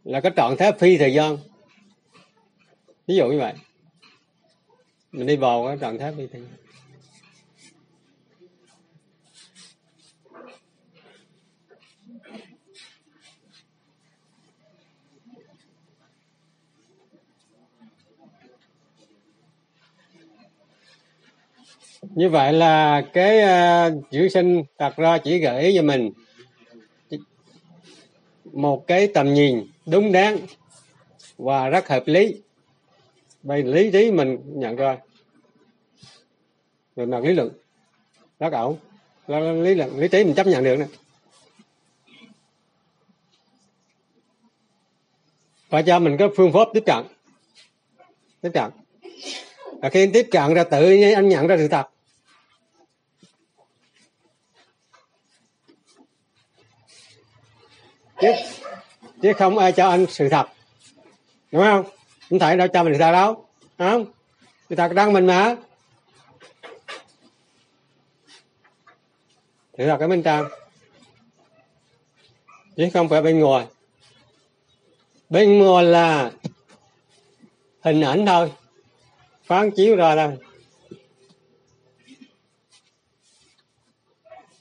là 0.08 0.20
cái 0.20 0.32
trạng 0.36 0.56
thái 0.56 0.72
phi 0.72 0.98
thời 0.98 1.14
gian. 1.14 1.38
Ví 3.06 3.16
dụ 3.16 3.26
như 3.26 3.38
vậy. 3.38 3.52
Mình 5.12 5.26
đi 5.26 5.36
vào 5.36 5.66
cái 5.66 5.76
trạng 5.80 5.98
thái 5.98 6.12
phi 6.16 6.26
thời 6.26 6.40
gian. 6.40 6.50
Như 22.02 22.28
vậy 22.28 22.52
là 22.52 23.02
cái 23.12 23.40
ờ, 23.40 23.86
uh, 23.86 24.10
chữ 24.10 24.28
sinh 24.28 24.62
đặt 24.78 24.96
ra 24.96 25.18
chỉ 25.18 25.38
gợi 25.38 25.62
ý 25.62 25.76
cho 25.76 25.82
mình 25.82 26.10
một 28.52 28.86
cái 28.86 29.06
tầm 29.06 29.34
nhìn 29.34 29.66
đúng 29.86 30.12
đắn 30.12 30.36
và 31.38 31.68
rất 31.68 31.88
hợp 31.88 32.02
lý. 32.06 32.42
Vậy 33.42 33.62
lý 33.62 33.90
trí 33.90 34.10
mình 34.10 34.38
nhận 34.44 34.76
ra 34.76 34.98
về 36.96 37.06
mặt 37.06 37.24
lý 37.24 37.32
luận. 37.32 37.50
Rất 38.38 38.52
ổn 38.52 38.76
lý 39.62 39.74
luận, 39.74 39.98
lý 39.98 40.08
trí 40.08 40.24
mình 40.24 40.34
chấp 40.34 40.46
nhận 40.46 40.64
được 40.64 40.76
nè. 40.76 40.86
Và 45.68 45.82
cho 45.82 45.98
mình 45.98 46.16
có 46.18 46.28
phương 46.36 46.52
pháp 46.52 46.68
tiếp 46.74 46.82
cận. 46.86 47.04
Tiếp 48.40 48.50
cận. 48.54 48.70
Và 49.82 49.88
khi 49.88 50.02
anh 50.02 50.12
tiếp 50.12 50.28
cận 50.30 50.54
ra 50.54 50.64
tự 50.64 50.90
nhiên, 50.90 51.14
anh 51.14 51.28
nhận 51.28 51.46
ra 51.46 51.56
sự 51.56 51.68
thật. 51.68 51.86
Chứ 58.20 58.28
chứ 59.22 59.32
không 59.32 59.58
ai 59.58 59.72
cho 59.72 59.88
anh 59.88 60.06
sự 60.08 60.28
thật. 60.28 60.46
Đúng 61.52 61.62
không? 61.62 61.84
Không 62.30 62.38
thể 62.38 62.56
đâu 62.56 62.68
cho 62.68 62.84
mình 62.84 62.92
sự 62.94 62.98
thật 62.98 63.12
đâu. 63.12 63.46
Không? 63.78 64.04
Sự 64.68 64.76
thật 64.76 64.92
đang 64.92 65.12
mình 65.12 65.26
mà. 65.26 65.56
Sự 69.78 69.86
thật 69.86 70.00
ở 70.00 70.08
bên 70.08 70.22
trong. 70.22 70.46
Chứ 72.76 72.88
không 72.94 73.08
phải 73.08 73.22
bên 73.22 73.40
ngoài. 73.40 73.66
Bên 75.28 75.58
ngoài 75.58 75.84
là 75.84 76.30
hình 77.80 78.00
ảnh 78.00 78.26
thôi. 78.26 78.52
Phán 79.44 79.70
chiếu 79.70 79.96
ra 79.96 80.14
đây 80.14 80.36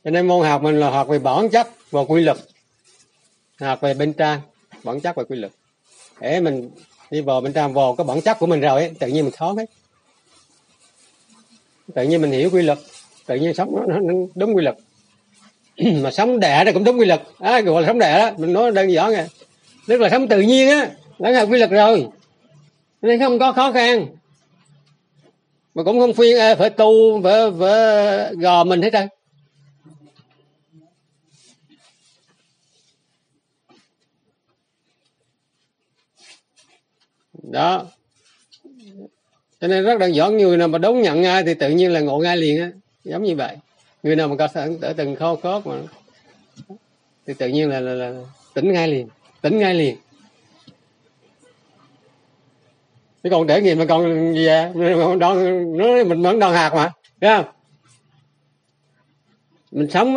cho 0.08 0.12
nên 0.12 0.28
môn 0.28 0.46
học 0.46 0.62
mình 0.62 0.80
là 0.80 0.90
học 0.90 1.08
về 1.08 1.20
bản 1.20 1.50
chất 1.50 1.68
và 1.92 2.02
quy 2.02 2.22
luật 2.22 2.38
hoặc 3.60 3.82
về 3.82 3.94
bên 3.94 4.14
trong 4.14 4.42
bản 4.84 5.00
chất 5.00 5.16
và 5.16 5.24
quy 5.24 5.36
luật. 5.38 5.52
Để 6.22 6.40
mình 6.40 6.70
đi 7.12 7.22
vào 7.22 7.42
bên 7.42 7.54
trong 7.54 7.74
vào 7.74 7.96
cái 7.96 8.06
bản 8.06 8.22
chất 8.22 8.40
của 8.40 8.46
mình 8.46 8.62
rồi 8.62 8.82
ấy, 8.82 8.92
tự 9.00 9.08
nhiên 9.08 9.24
mình 9.24 9.34
khó 9.34 9.54
hết. 9.54 9.66
Tự 11.94 12.04
nhiên 12.04 12.22
mình 12.22 12.32
hiểu 12.32 12.50
quy 12.50 12.62
luật 12.62 12.78
tự 13.28 13.36
nhiên 13.36 13.54
sống 13.54 13.76
nó, 13.88 14.00
nó 14.00 14.14
đúng 14.36 14.56
quy 14.56 14.64
luật. 14.64 14.76
Mà 16.02 16.12
sống 16.12 16.40
đẻ 16.40 16.64
này 16.64 16.74
cũng 16.74 16.84
đúng 16.84 17.00
quy 17.00 17.06
luật. 17.06 17.22
À, 17.40 17.60
gọi 17.62 17.82
là 17.82 17.88
sống 17.88 18.00
đẻ 18.00 18.20
đó 18.20 18.32
mình 18.38 18.54
nói 18.54 18.72
đơn 18.72 18.92
giản 18.92 19.12
nghe, 19.12 19.26
tức 19.88 20.02
là 20.02 20.10
sống 20.10 20.28
tự 20.28 20.42
nhiên 20.42 20.70
á 20.70 20.90
đã 21.20 21.30
là 21.30 21.42
quy 21.42 21.58
luật 21.58 21.72
rồi. 21.72 22.08
Nên 23.02 23.20
không 23.20 23.40
có 23.40 23.52
khó 23.52 23.72
khăn. 23.72 24.06
Mà 25.76 25.84
cũng 25.84 26.00
không 26.00 26.14
phiên 26.14 26.38
à, 26.38 26.56
phải 26.56 26.70
tu 26.70 27.22
phải, 27.24 27.42
phải 27.60 28.36
gò 28.36 28.64
mình 28.64 28.82
hết 28.82 28.90
trơn. 28.94 29.08
Đó. 37.52 37.86
Cho 39.62 39.68
nên 39.68 39.84
rất 39.84 40.00
đơn 40.00 40.16
giản 40.16 40.38
người 40.38 40.58
nào 40.58 40.68
mà 40.68 40.78
đón 40.78 41.02
nhận 41.02 41.24
ai 41.24 41.44
thì 41.44 41.54
tự 41.54 41.70
nhiên 41.70 41.92
là 41.92 42.00
ngộ 42.00 42.20
ngay 42.20 42.38
liền 42.38 42.62
á. 42.62 42.72
Giống 43.04 43.24
như 43.24 43.36
vậy. 43.36 43.58
Người 44.04 44.16
nào 44.16 44.28
mà 44.28 44.36
có 44.36 44.48
ở 44.82 44.94
từng 44.94 45.16
kho 45.16 45.36
cốt 45.36 45.68
mà 45.68 45.76
thì 47.28 47.34
tự 47.34 47.48
nhiên 47.48 47.70
là, 47.70 47.80
là, 47.80 47.94
là 47.94 48.14
tỉnh 48.54 48.74
ngay 48.74 48.88
liền. 48.88 49.08
Tỉnh 49.42 49.60
ngay 49.60 49.74
liền. 49.74 49.98
Chứ 53.24 53.30
còn 53.30 53.48
để 53.48 53.62
nghiệm 53.62 53.80
mà 53.80 53.86
còn 53.86 54.34
gì 54.34 54.46
à 54.46 54.74
đòn 55.20 55.78
nó 55.78 56.04
mình 56.04 56.22
vẫn 56.22 56.40
đòn 56.40 56.54
hạt 56.54 56.74
mà. 56.76 56.92
Thấy 57.22 57.38
không? 57.38 57.54
Mình 59.72 59.90
sống 59.90 60.16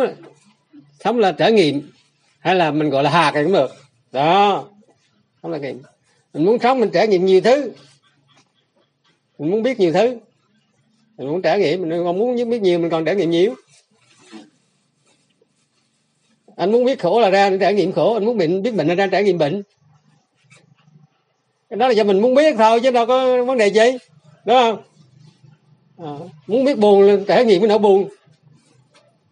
sống 0.99 1.19
là 1.19 1.31
trải 1.31 1.51
nghiệm. 1.51 1.91
Hay 2.39 2.55
là 2.55 2.71
mình 2.71 2.89
gọi 2.89 3.03
là 3.03 3.09
hạt 3.09 3.31
thì 3.33 3.43
cũng 3.43 3.53
được. 3.53 3.71
Đó. 4.11 4.65
Không 5.41 5.51
là 5.51 5.57
nghiệm 5.57 5.81
mình 6.33 6.45
muốn 6.45 6.59
sống 6.59 6.79
mình 6.79 6.89
trải 6.93 7.07
nghiệm 7.07 7.25
nhiều 7.25 7.41
thứ. 7.41 7.71
Mình 9.39 9.51
muốn 9.51 9.63
biết 9.63 9.79
nhiều 9.79 9.93
thứ. 9.93 10.17
Mình 11.17 11.27
muốn 11.27 11.41
trải 11.41 11.59
nghiệm 11.59 11.81
mình 11.81 12.03
còn 12.03 12.17
muốn 12.17 12.49
biết 12.49 12.61
nhiều 12.61 12.79
mình 12.79 12.89
còn 12.89 13.05
trải 13.05 13.15
nghiệm 13.15 13.29
nhiều. 13.29 13.55
Anh 16.55 16.71
muốn 16.71 16.85
biết 16.85 16.99
khổ 16.99 17.19
là 17.19 17.29
ra 17.29 17.57
trải 17.59 17.73
nghiệm 17.73 17.91
khổ 17.91 18.13
anh 18.13 18.25
muốn 18.25 18.37
bệnh 18.37 18.61
biết 18.61 18.75
bệnh 18.75 18.87
là 18.87 18.95
ra 18.95 19.07
trải 19.07 19.23
nghiệm 19.23 19.37
bệnh. 19.37 19.63
Cái 21.69 21.77
đó 21.77 21.87
là 21.87 21.93
do 21.93 22.03
mình 22.03 22.21
muốn 22.21 22.35
biết 22.35 22.55
thôi 22.57 22.79
chứ 22.83 22.91
đâu 22.91 23.05
có 23.05 23.43
vấn 23.43 23.57
đề 23.57 23.67
gì 23.67 23.97
đúng 24.45 24.55
không? 24.55 24.83
À, 25.97 26.11
muốn 26.47 26.65
biết 26.65 26.77
buồn 26.77 27.01
là 27.01 27.17
trải 27.27 27.45
nghiệm 27.45 27.61
cái 27.61 27.67
nỗi 27.69 27.79
buồn. 27.79 28.09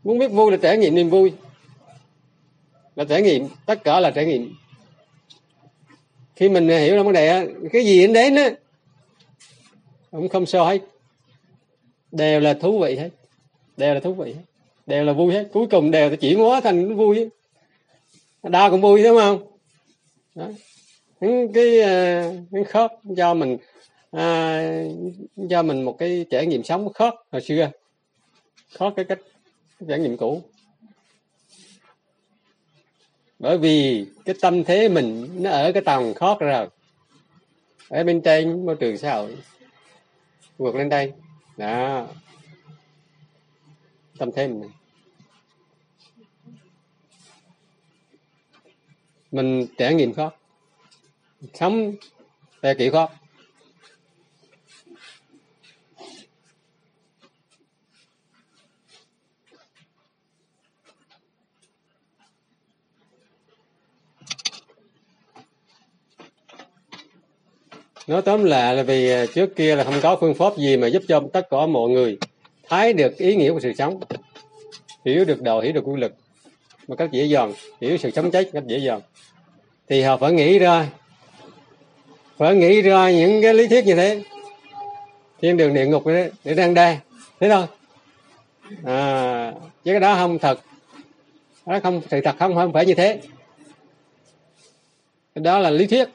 Muốn 0.03 0.19
biết 0.19 0.27
vui 0.27 0.51
là 0.51 0.57
trải 0.57 0.77
nghiệm 0.77 0.95
niềm 0.95 1.09
vui. 1.09 1.33
Là 2.95 3.03
trải 3.03 3.21
nghiệm 3.21 3.47
tất 3.65 3.83
cả 3.83 3.99
là 3.99 4.11
trải 4.11 4.25
nghiệm 4.25 4.55
khi 6.39 6.49
mình 6.49 6.67
hiểu 6.67 6.95
ra 6.95 7.03
vấn 7.03 7.13
đề 7.13 7.47
cái 7.71 7.85
gì 7.85 8.01
đến 8.01 8.13
đến 8.13 8.35
á 8.35 8.51
cũng 10.11 10.29
không 10.29 10.45
sao 10.45 10.65
hết. 10.65 10.79
Đều 12.11 12.39
là 12.39 12.53
thú 12.53 12.79
vị 12.79 12.95
hết. 12.95 13.09
Đều 13.77 13.93
là 13.93 13.99
thú 13.99 14.13
vị 14.13 14.33
hết. 14.33 14.41
Đều 14.85 15.03
là 15.03 15.13
vui 15.13 15.33
hết. 15.33 15.47
Cuối 15.53 15.67
cùng 15.71 15.91
đều 15.91 16.15
chỉ 16.15 16.35
hóa 16.35 16.61
thành 16.61 16.95
vui 16.95 17.29
đau 18.43 18.71
cũng 18.71 18.81
vui 18.81 19.03
đúng 19.03 19.17
không? 19.17 19.47
Đó. 20.35 20.47
những 21.21 21.53
cái 21.53 21.79
cái 22.51 22.61
ờ, 22.61 22.63
khớp 22.67 22.93
cho 23.17 23.33
mình 23.33 23.57
ờ, 24.11 24.19
à, 24.21 24.83
cho 25.49 25.63
mình 25.63 25.83
một 25.83 25.97
cái 25.97 26.25
trải 26.29 26.45
nghiệm 26.45 26.63
sống 26.63 26.93
khớp 26.93 27.13
hồi 27.31 27.41
xưa. 27.41 27.71
Khó 28.73 28.89
cái 28.89 29.05
cách 29.05 29.19
trải 29.87 29.99
nghiệm 29.99 30.17
cũ 30.17 30.41
bởi 33.39 33.57
vì 33.57 34.05
cái 34.25 34.35
tâm 34.41 34.63
thế 34.63 34.89
mình 34.89 35.29
nó 35.43 35.49
ở 35.49 35.71
cái 35.71 35.83
tầng 35.85 36.13
khó 36.13 36.37
rồi. 36.39 36.67
Ở 37.89 38.03
bên 38.03 38.21
trên 38.21 38.65
môi 38.65 38.75
trường 38.75 38.97
xã 38.97 39.15
hội, 39.15 39.37
vượt 40.57 40.75
lên 40.75 40.89
đây. 40.89 41.13
Đó. 41.57 42.07
Tâm 44.17 44.31
thế 44.31 44.47
mình 44.47 44.69
mình 49.31 49.67
trải 49.77 49.93
nghiệm 49.93 50.13
khó. 50.13 50.31
Sống 51.53 51.93
theo 52.61 52.75
kiểu 52.75 52.91
khó. 52.91 53.09
Nói 68.09 68.21
tóm 68.21 68.43
lại 68.43 68.75
là 68.75 68.83
vì 68.83 69.11
à, 69.11 69.25
trước 69.33 69.55
kia 69.55 69.75
là 69.75 69.83
không 69.83 70.01
có 70.01 70.17
phương 70.19 70.33
pháp 70.33 70.57
gì 70.57 70.77
mà 70.77 70.87
giúp 70.87 71.03
cho 71.07 71.21
tất 71.33 71.47
cả 71.49 71.65
mọi 71.65 71.89
người 71.89 72.17
thấy 72.69 72.93
được 72.93 73.17
ý 73.17 73.35
nghĩa 73.35 73.51
của 73.51 73.59
sự 73.59 73.73
sống 73.73 73.99
hiểu 75.05 75.25
được 75.25 75.41
đạo 75.41 75.59
hiểu 75.59 75.73
được 75.73 75.81
quy 75.85 75.99
lực 75.99 76.13
một 76.87 76.95
cách 76.95 77.11
dễ 77.11 77.23
dàng 77.23 77.53
hiểu 77.81 77.97
sự 77.97 78.11
sống 78.11 78.31
chết 78.31 78.43
một 78.43 78.51
cách 78.53 78.63
dễ 78.67 78.77
dàng. 78.77 79.01
Thì 79.89 80.01
họ 80.01 80.17
phải 80.17 80.31
nghĩ 80.31 80.59
ra 80.59 80.89
phải 82.37 82.55
nghĩ 82.55 82.81
ra 82.81 83.11
những 83.11 83.41
cái 83.41 83.53
lý 83.53 83.67
thuyết 83.67 83.85
như 83.85 83.95
thế 83.95 84.21
thiên 85.41 85.57
đường 85.57 85.73
địa 85.73 85.85
ngục 85.85 86.07
để, 86.07 86.31
để 86.43 86.53
đang 86.53 86.73
đe 86.73 86.99
thế 87.39 87.49
thôi. 87.49 87.65
À, 88.83 89.53
chứ 89.83 89.91
cái 89.91 89.99
đó 89.99 90.15
không 90.15 90.39
thật. 90.39 90.59
Đó 91.65 91.79
không 91.83 92.01
sự 92.11 92.21
thật 92.21 92.35
không 92.39 92.55
không 92.55 92.73
phải 92.73 92.85
như 92.85 92.93
thế. 92.93 93.21
Cái 95.35 95.43
đó 95.43 95.59
là 95.59 95.69
lý 95.69 95.87
thuyết. 95.87 96.09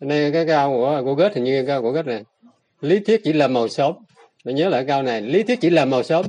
Nên 0.00 0.32
cái 0.32 0.46
cao 0.46 0.70
của 0.70 1.02
của 1.04 1.14
Goethe 1.14 1.34
hình 1.34 1.44
như 1.44 1.64
cao 1.66 1.82
của 1.82 1.90
Goethe 1.90 2.12
này 2.12 2.22
lý 2.80 3.00
thuyết 3.00 3.20
chỉ 3.24 3.32
là 3.32 3.48
màu 3.48 3.68
xốp. 3.68 3.98
Mình 4.44 4.56
nhớ 4.56 4.68
lại 4.68 4.84
câu 4.88 5.02
này 5.02 5.20
lý 5.20 5.42
thuyết 5.42 5.60
chỉ 5.60 5.70
là 5.70 5.84
màu 5.84 6.02
xốp. 6.02 6.26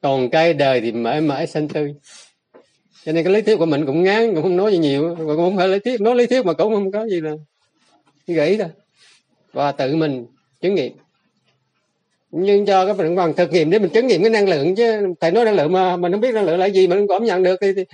Còn 0.00 0.30
cây 0.30 0.54
đời 0.54 0.80
thì 0.80 0.92
mãi 0.92 1.20
mãi 1.20 1.46
xanh 1.46 1.68
tươi. 1.68 1.94
Cho 3.04 3.12
nên 3.12 3.24
cái 3.24 3.32
lý 3.32 3.42
thuyết 3.42 3.56
của 3.56 3.66
mình 3.66 3.86
cũng 3.86 4.02
ngán 4.02 4.34
cũng 4.34 4.42
không 4.42 4.56
nói 4.56 4.72
gì 4.72 4.78
nhiều 4.78 5.14
cũng 5.18 5.36
không 5.36 5.56
phải 5.56 5.68
lý 5.68 5.78
thuyết 5.78 6.00
nói 6.00 6.14
lý 6.14 6.26
thuyết 6.26 6.46
mà 6.46 6.52
cũng 6.52 6.74
không 6.74 6.92
có 6.92 7.06
gì 7.06 7.20
là 7.20 7.32
gãy 8.26 8.56
thôi 8.58 8.68
và 9.52 9.72
tự 9.72 9.96
mình 9.96 10.26
chứng 10.60 10.74
nghiệm. 10.74 10.92
Nhưng 12.30 12.66
cho 12.66 12.86
cái 12.86 12.94
phần 12.94 13.14
bằng 13.14 13.34
thực 13.34 13.52
nghiệm 13.52 13.70
để 13.70 13.78
mình 13.78 13.90
chứng 13.90 14.06
nghiệm 14.06 14.22
cái 14.22 14.30
năng 14.30 14.48
lượng 14.48 14.74
chứ 14.74 15.14
thầy 15.20 15.30
nói 15.30 15.44
năng 15.44 15.54
lượng 15.54 15.72
mà 15.72 15.96
mình 15.96 16.12
không 16.12 16.20
biết 16.20 16.34
năng 16.34 16.44
lượng 16.44 16.58
là 16.58 16.66
gì 16.66 16.86
mình 16.86 16.98
không 16.98 17.08
cảm 17.08 17.24
nhận 17.24 17.42
được 17.42 17.58
thì, 17.60 17.72
thì, 17.76 17.84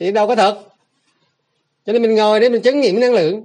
thì 0.00 0.12
đâu 0.12 0.26
có 0.26 0.36
thật. 0.36 0.62
Cho 1.86 1.92
nên 1.92 2.02
mình 2.02 2.14
ngồi 2.14 2.40
để 2.40 2.48
mình 2.48 2.62
chứng 2.62 2.80
nghiệm 2.80 3.00
năng 3.00 3.12
lượng 3.12 3.42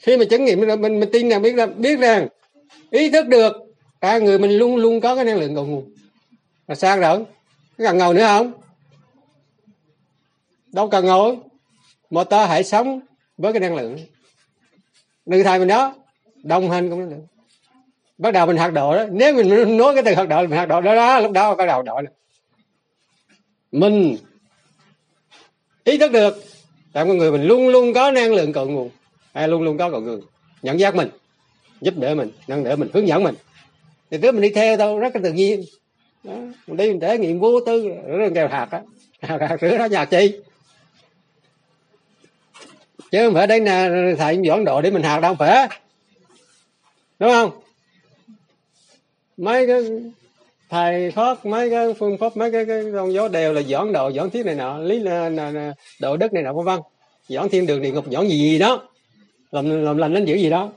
khi 0.00 0.16
mà 0.16 0.24
chứng 0.30 0.44
nghiệm 0.44 0.60
mình 0.60 1.00
mình 1.00 1.10
tin 1.12 1.28
rằng 1.28 1.42
biết 1.42 1.54
là 1.54 1.66
biết 1.66 1.98
rằng 1.98 2.28
ý 2.90 3.10
thức 3.10 3.26
được 3.26 3.52
cả 4.00 4.18
người 4.18 4.38
mình 4.38 4.50
luôn 4.50 4.76
luôn 4.76 5.00
có 5.00 5.14
cái 5.14 5.24
năng 5.24 5.40
lượng 5.40 5.54
cầu 5.54 5.66
nguồn 5.66 5.90
là 6.68 6.74
sang 6.74 7.00
rồi? 7.00 7.24
Cần 7.78 7.98
ngồi 7.98 8.14
nữa 8.14 8.24
không? 8.26 8.52
Đâu 10.66 10.88
cần 10.88 11.06
ngồi 11.06 11.36
mà 12.10 12.24
ta 12.24 12.46
hãy 12.46 12.64
sống 12.64 13.00
với 13.38 13.52
cái 13.52 13.60
năng 13.60 13.76
lượng. 13.76 13.98
Đừng 15.26 15.44
thầy 15.44 15.58
mình 15.58 15.68
đó 15.68 15.94
đồng 16.42 16.70
hành 16.70 16.90
cũng 16.90 17.00
năng 17.00 17.10
lượng. 17.10 17.26
Bắt 18.18 18.30
đầu 18.30 18.46
mình 18.46 18.56
hoạt 18.56 18.72
độ 18.72 18.96
đó. 18.96 19.04
Nếu 19.10 19.34
mình 19.34 19.76
nói 19.76 19.94
cái 19.94 20.02
từ 20.02 20.14
hoạt 20.14 20.28
độ 20.28 20.40
mình 20.40 20.50
hoạt 20.50 20.68
độ 20.68 20.80
đó, 20.80 20.94
đó 20.94 21.20
lúc 21.20 21.32
đó 21.32 21.54
bắt 21.54 21.66
đầu 21.66 21.82
đổi 21.82 22.02
này. 22.02 22.12
mình 23.72 24.16
ý 25.84 25.98
thức 25.98 26.12
được 26.12 26.42
tại 26.92 27.04
con 27.04 27.18
người 27.18 27.32
mình 27.32 27.42
luôn 27.42 27.68
luôn 27.68 27.94
có 27.94 28.10
năng 28.10 28.34
lượng 28.34 28.52
cội 28.52 28.66
nguồn 28.66 28.90
ai 29.32 29.48
luôn 29.48 29.62
luôn 29.62 29.78
có 29.78 29.90
cầu 29.90 30.00
người. 30.00 30.20
Nhận 30.62 30.80
giác 30.80 30.94
mình 30.94 31.08
giúp 31.80 31.94
đỡ 31.96 32.14
mình 32.14 32.30
nâng 32.48 32.64
đỡ 32.64 32.76
mình 32.76 32.88
hướng 32.94 33.08
dẫn 33.08 33.22
mình. 33.22 33.34
Thì 34.10 34.18
cứ 34.22 34.32
mình 34.32 34.42
đi 34.42 34.50
theo 34.50 34.76
đâu 34.76 34.98
rất 34.98 35.16
là 35.16 35.20
tự 35.24 35.32
nhiên. 35.32 35.64
Đó. 36.24 36.32
mình 36.66 36.76
đi 36.76 36.88
mình 36.88 37.00
thể 37.00 37.18
nghiệm 37.18 37.40
vô 37.40 37.60
tư 37.66 37.82
rửa 38.06 38.28
kèo 38.34 38.48
hạt 38.48 38.68
á. 38.70 38.82
Hạt 39.20 39.56
rửa 39.60 39.78
đó 39.78 39.84
nhà 39.84 40.04
chi? 40.04 40.40
Chứ 43.10 43.26
không 43.26 43.34
phải 43.34 43.46
đây 43.46 43.60
nè 43.60 43.70
à, 43.70 44.14
thầy 44.18 44.38
dọn 44.42 44.64
độ 44.64 44.80
để 44.80 44.90
mình 44.90 45.02
hạt 45.02 45.20
đâu 45.20 45.34
phải. 45.38 45.68
Đúng 47.18 47.30
không? 47.30 47.50
Mấy 49.36 49.66
cái 49.66 49.82
thầy 50.70 51.12
thoát 51.12 51.46
mấy 51.46 51.70
cái 51.70 51.94
phương 51.94 52.18
pháp 52.18 52.36
mấy 52.36 52.52
cái, 52.52 52.64
cái 52.64 52.82
con 52.94 53.12
gió 53.12 53.28
đều 53.28 53.52
là 53.52 53.60
dọn 53.60 53.92
độ 53.92 54.08
dọn 54.08 54.30
thiết 54.30 54.46
này 54.46 54.54
nọ 54.54 54.78
lý 54.78 55.00
là, 55.00 55.28
là, 55.28 55.50
là 55.50 55.74
độ 56.00 56.16
đất 56.16 56.32
này 56.32 56.42
nọ 56.42 56.52
vân 56.52 56.64
vân. 56.64 56.80
Dọn 57.28 57.48
thiên 57.48 57.66
đường 57.66 57.82
địa 57.82 57.90
ngục 57.90 58.10
dọn 58.10 58.28
gì 58.28 58.38
gì 58.38 58.58
đó 58.58 58.89
làm 59.50 59.84
làm 59.84 59.96
lành 59.96 60.14
đến 60.14 60.24
dữ 60.24 60.34
gì 60.34 60.50
đó. 60.50 60.72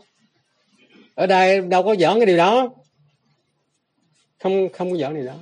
Ở 1.15 1.27
đây 1.27 1.61
đâu 1.61 1.83
có 1.83 1.95
giỡn 1.95 2.13
cái 2.15 2.25
điều 2.25 2.37
đó. 2.37 2.69
Không 4.39 4.69
không 4.69 4.91
có 4.91 4.97
giỡn 4.97 5.15
điều 5.15 5.25
đó. 5.25 5.33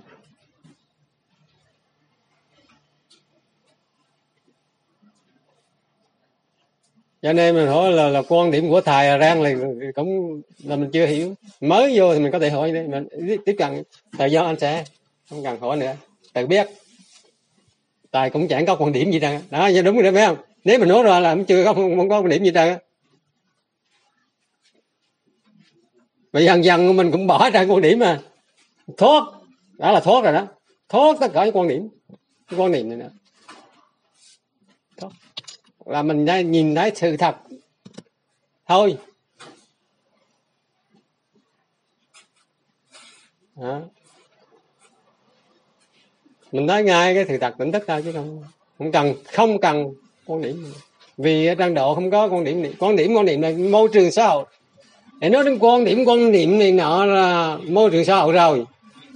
Cho 7.22 7.34
nên 7.34 7.56
mình 7.56 7.68
hỏi 7.68 7.92
là 7.92 8.10
là 8.10 8.22
quan 8.30 8.52
điểm 8.52 8.70
của 8.70 8.82
thầy 8.82 9.20
rang 9.20 9.42
là 9.42 9.52
cũng 9.96 10.42
là 10.64 10.76
mình 10.76 10.90
chưa 10.94 11.06
hiểu. 11.06 11.36
Mới 11.62 12.00
vô 12.00 12.14
thì 12.14 12.20
mình 12.20 12.32
có 12.32 12.40
thể 12.40 12.50
hỏi 12.50 12.72
đấy 12.72 12.88
mình 12.88 13.08
tiếp 13.46 13.56
cận. 13.58 13.84
Thời 14.18 14.32
gian 14.32 14.46
anh 14.46 14.60
sẽ 14.60 14.86
không 15.30 15.44
cần 15.44 15.60
hỏi 15.60 15.78
nữa. 15.78 15.96
Tự 16.34 16.48
biết. 16.48 16.68
Thầy 18.12 18.30
cũng 18.30 18.48
chẳng 18.48 18.66
có 18.66 18.76
quan 18.76 18.92
điểm 18.92 19.12
gì 19.12 19.20
đâu. 19.20 19.40
Đó 19.50 19.70
đúng 19.86 19.96
rồi 19.96 20.04
đấy 20.04 20.12
phải 20.12 20.26
không? 20.26 20.38
Nếu 20.64 20.80
mình 20.80 20.90
nói 20.90 21.04
ra 21.04 21.20
là 21.20 21.38
chưa 21.48 21.66
có 21.66 21.74
không, 21.74 21.98
không 21.98 22.10
có 22.10 22.20
quan 22.20 22.30
điểm 22.30 22.44
gì 22.44 22.52
đâu 22.52 22.78
mà 26.34 26.40
dần 26.40 26.64
dần 26.64 26.98
mình 26.98 27.12
cũng 27.12 27.28
bỏ 27.28 27.50
ra 27.50 27.66
quan 27.70 27.82
điểm 27.82 28.00
mà. 28.00 28.20
Thoát 28.98 29.24
đó 29.78 29.92
là 29.92 30.00
thoát 30.00 30.24
rồi 30.24 30.34
đó. 30.34 30.48
Thoát 30.90 31.18
tất 31.20 31.28
cả 31.34 31.46
những 31.46 31.56
quan 31.58 31.68
điểm. 31.68 31.90
Những 32.52 32.62
quan 32.62 32.72
điểm 32.72 32.90
này 32.90 32.98
nữa 32.98 33.10
thoát. 34.98 35.10
Là 35.86 36.04
mình 36.04 36.26
đã 36.26 36.42
nhìn 36.42 36.76
thấy 36.76 36.92
sự 36.96 37.18
thật. 37.18 37.36
Thôi. 38.68 38.98
Đó. 43.56 43.82
mình 46.52 46.66
nói 46.66 46.84
ngay 46.84 47.16
cái 47.16 47.26
sự 47.28 47.38
thật, 47.38 47.56
tỉnh 47.58 47.72
thức 47.72 47.84
thôi 47.88 48.02
chứ 48.06 48.12
không 48.12 48.44
không 48.78 48.92
cần 48.92 49.14
không 49.26 49.60
cần 49.62 49.94
quan 50.26 50.42
điểm. 50.42 50.74
Vì 51.18 51.48
ở 51.48 51.56
trang 51.56 51.74
độ 51.74 51.96
không 51.96 52.12
có 52.12 52.28
quan 52.28 52.44
điểm 52.44 52.74
quan 52.80 52.96
điểm 52.96 53.14
quan 53.14 53.26
điểm 53.26 53.42
là 53.42 53.52
môi 53.72 53.90
trường 53.94 54.12
xã 54.12 54.28
hội 54.28 54.46
thì 55.22 55.30
nói 55.30 55.44
đến 55.44 55.58
quan 55.60 55.86
điểm, 55.86 56.06
quan 56.06 56.32
niệm 56.32 56.60
này 56.60 56.72
nọ 56.72 57.06
là 57.06 57.58
môi 57.68 57.92
trường 57.92 58.06
xã 58.06 58.16
hội 58.16 58.34
rồi. 58.34 58.66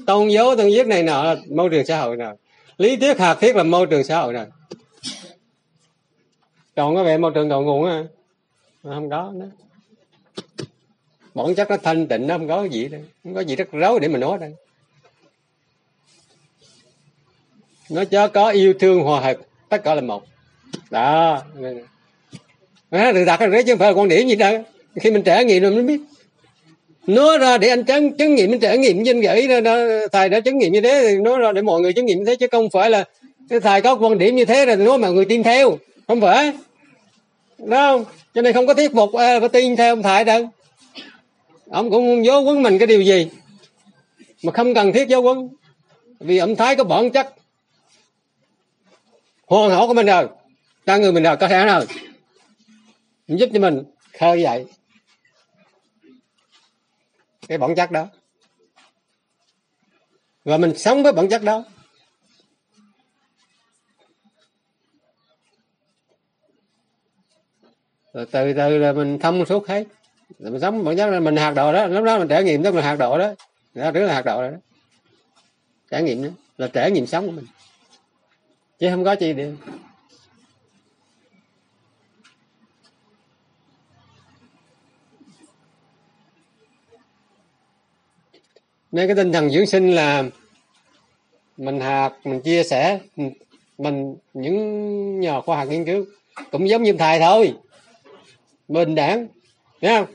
Tôn 0.06 0.28
giáo 0.28 0.56
tôn 0.56 0.68
giáo 0.68 0.86
này 0.86 1.04
nọ 1.04 1.24
là 1.24 1.36
môi 1.50 1.70
trường 1.70 1.86
xã 1.86 2.02
hội 2.02 2.16
rồi. 2.16 2.36
Lý 2.78 2.98
thuyết 2.98 3.20
hạt 3.20 3.38
thiết 3.40 3.56
là 3.56 3.64
môi 3.64 3.86
trường 3.86 4.04
xã 4.04 4.22
hội 4.22 4.34
rồi. 4.34 4.46
Còn 6.76 6.96
có 6.96 7.04
vẻ 7.04 7.18
môi 7.18 7.32
trường 7.36 7.50
đầu 7.50 7.62
nguồn 7.62 7.86
à 7.86 8.04
không 8.84 9.10
có 9.10 9.32
nữa. 9.36 9.50
Bọn 11.34 11.56
chắc 11.56 11.70
nó 11.70 11.78
thanh 11.78 12.08
tịnh, 12.08 12.28
nó 12.28 12.38
không 12.38 12.48
có 12.48 12.64
gì 12.64 12.88
đâu. 12.88 13.02
Không 13.24 13.34
có 13.34 13.42
gì 13.42 13.56
rất 13.56 13.72
rối 13.72 14.00
để 14.00 14.08
mà 14.08 14.20
nói 14.20 14.38
đây 14.38 14.54
nó 17.90 18.06
cho 18.06 18.28
có 18.28 18.50
yêu 18.50 18.74
thương, 18.80 19.02
hòa 19.02 19.22
hợp, 19.22 19.38
tất 19.70 19.84
cả 19.84 19.96
là 19.96 20.02
một. 20.02 20.26
Đó. 20.90 21.42
Nó 22.92 23.12
từ 23.14 23.26
đặt 23.26 23.40
ra 23.40 23.62
chứ 23.62 23.72
không 23.74 23.80
phải 23.80 23.92
là 23.92 23.98
quan 23.98 24.08
điểm 24.08 24.28
gì 24.28 24.36
đâu 24.36 24.64
khi 25.02 25.12
mình 25.12 25.24
trải 25.24 25.46
nghiệm 25.46 25.64
rồi 25.64 25.72
mình 25.72 25.86
biết. 25.86 26.02
Nói 27.08 27.38
ra 27.38 27.58
để 27.58 27.68
anh 27.68 27.84
chứng 27.84 28.18
chứng 28.18 28.36
nghiệm 28.36 28.52
mình 28.52 28.60
trải 28.60 28.78
nghiệm 28.78 29.04
danh 29.04 29.22
gửi 29.22 29.48
ra 29.48 29.62
đó, 29.62 29.78
thầy 30.12 30.30
đã 30.30 30.40
chứng 30.40 30.58
nghiệm 30.58 30.74
như 30.74 30.82
thế 30.82 31.08
thì 31.08 31.18
nói 31.18 31.40
ra 31.40 31.52
để 31.52 31.62
mọi 31.62 31.82
người 31.82 31.94
chứng 31.94 32.06
nghiệm 32.06 32.18
như 32.18 32.26
thế 32.26 32.36
chứ 32.36 32.48
không 32.52 32.70
phải 32.70 32.90
là 32.90 33.06
thầy 33.62 33.82
có 33.82 33.96
quan 33.96 34.18
điểm 34.18 34.36
như 34.36 34.46
thế 34.46 34.66
rồi 34.66 34.76
nói 34.76 34.98
mà 34.98 35.10
người 35.10 35.26
tin 35.26 35.44
theo. 35.44 35.78
Không 36.08 36.22
phải. 36.22 36.52
Đúng 37.58 37.70
không? 37.70 38.06
Cho 38.34 38.42
nên 38.42 38.54
không 38.54 38.68
có 38.68 38.74
thuyết 38.74 38.92
phục 38.94 39.14
à, 39.14 39.40
phải 39.40 39.50
tin 39.50 39.76
theo 39.76 39.94
ông 39.94 40.04
thầy 40.04 40.24
đâu. 40.24 40.50
Ông 41.70 41.92
cũng 41.92 42.08
không 42.08 42.26
giáo 42.26 42.44
quấn 42.44 42.64
mình 42.64 42.80
cái 42.80 42.88
điều 42.88 43.02
gì? 43.02 43.28
Mà 44.44 44.52
không 44.52 44.74
cần 44.74 44.94
thiết 44.94 45.08
giáo 45.08 45.22
quấn 45.22 45.50
vì 46.20 46.38
ông 46.38 46.56
thái 46.56 46.76
có 46.76 46.84
bản 46.84 47.10
chất. 47.10 47.34
Hoàn 49.46 49.70
hảo 49.70 49.88
của 49.88 49.94
mình 49.94 50.06
rồi. 50.06 50.28
Ta 50.86 50.98
người 50.98 51.12
mình 51.12 51.24
rồi. 51.24 51.38
Có 51.38 51.48
thể 51.48 51.66
rồi 51.66 51.86
giúp 53.28 53.50
cho 53.54 53.60
mình 53.60 53.84
khơi 54.20 54.42
dậy 54.42 54.66
cái 57.48 57.58
bản 57.58 57.76
chất 57.76 57.92
đó. 57.92 58.08
Và 60.44 60.58
mình 60.58 60.78
sống 60.78 61.04
với 61.04 61.14
bản 61.14 61.30
chất 61.30 61.44
đó. 61.44 61.64
Rồi 68.14 68.26
từ 68.32 68.54
từ 68.54 68.78
là 68.78 68.94
mình 68.94 69.20
thông 69.20 69.46
suốt 69.46 69.68
hết. 69.68 69.88
Rồi 70.40 70.52
mình 70.52 70.62
sống 70.62 70.84
bản 70.84 70.98
chất 70.98 71.08
là 71.08 71.20
mình 71.20 71.36
hạt 71.36 71.52
độ 71.52 71.74
đó, 71.74 71.88
lúc 71.88 72.04
đó 72.06 72.20
mình 72.20 72.28
trải 72.28 72.44
nghiệm 72.44 72.64
đó 72.64 72.72
mình 72.72 72.84
hạt 72.84 72.96
độ 72.96 73.18
đó. 73.18 73.34
Đó, 73.74 73.92
rất 73.92 74.02
là 74.02 74.14
hạt 74.14 74.26
độ 74.26 74.42
đó. 74.42 74.58
Trải 75.92 76.04
nghiệm 76.04 76.24
đó, 76.24 76.30
là 76.58 76.68
trải 76.68 76.92
nghiệm 76.92 77.08
sống 77.08 77.26
của 77.26 77.32
mình. 77.32 77.46
Chứ 78.80 78.90
không 78.90 79.04
có 79.04 79.16
chi 79.16 79.34
điều 79.34 79.56
nên 88.96 89.08
cái 89.08 89.16
tinh 89.16 89.32
thần 89.32 89.50
dưỡng 89.50 89.66
sinh 89.66 89.96
là 89.96 90.24
mình 91.58 91.80
học, 91.80 92.20
mình 92.24 92.42
chia 92.42 92.64
sẻ, 92.64 93.00
mình, 93.78 94.16
những 94.34 95.20
nhà 95.20 95.42
khoa 95.42 95.58
học 95.58 95.68
nghiên 95.68 95.86
cứu 95.86 96.06
cũng 96.52 96.70
giống 96.70 96.84
như 96.84 96.94
thầy 96.94 97.20
thôi. 97.20 97.54
Bình 98.68 98.96
đẳng, 98.96 99.28
thấy 99.82 99.92
không? 99.98 100.06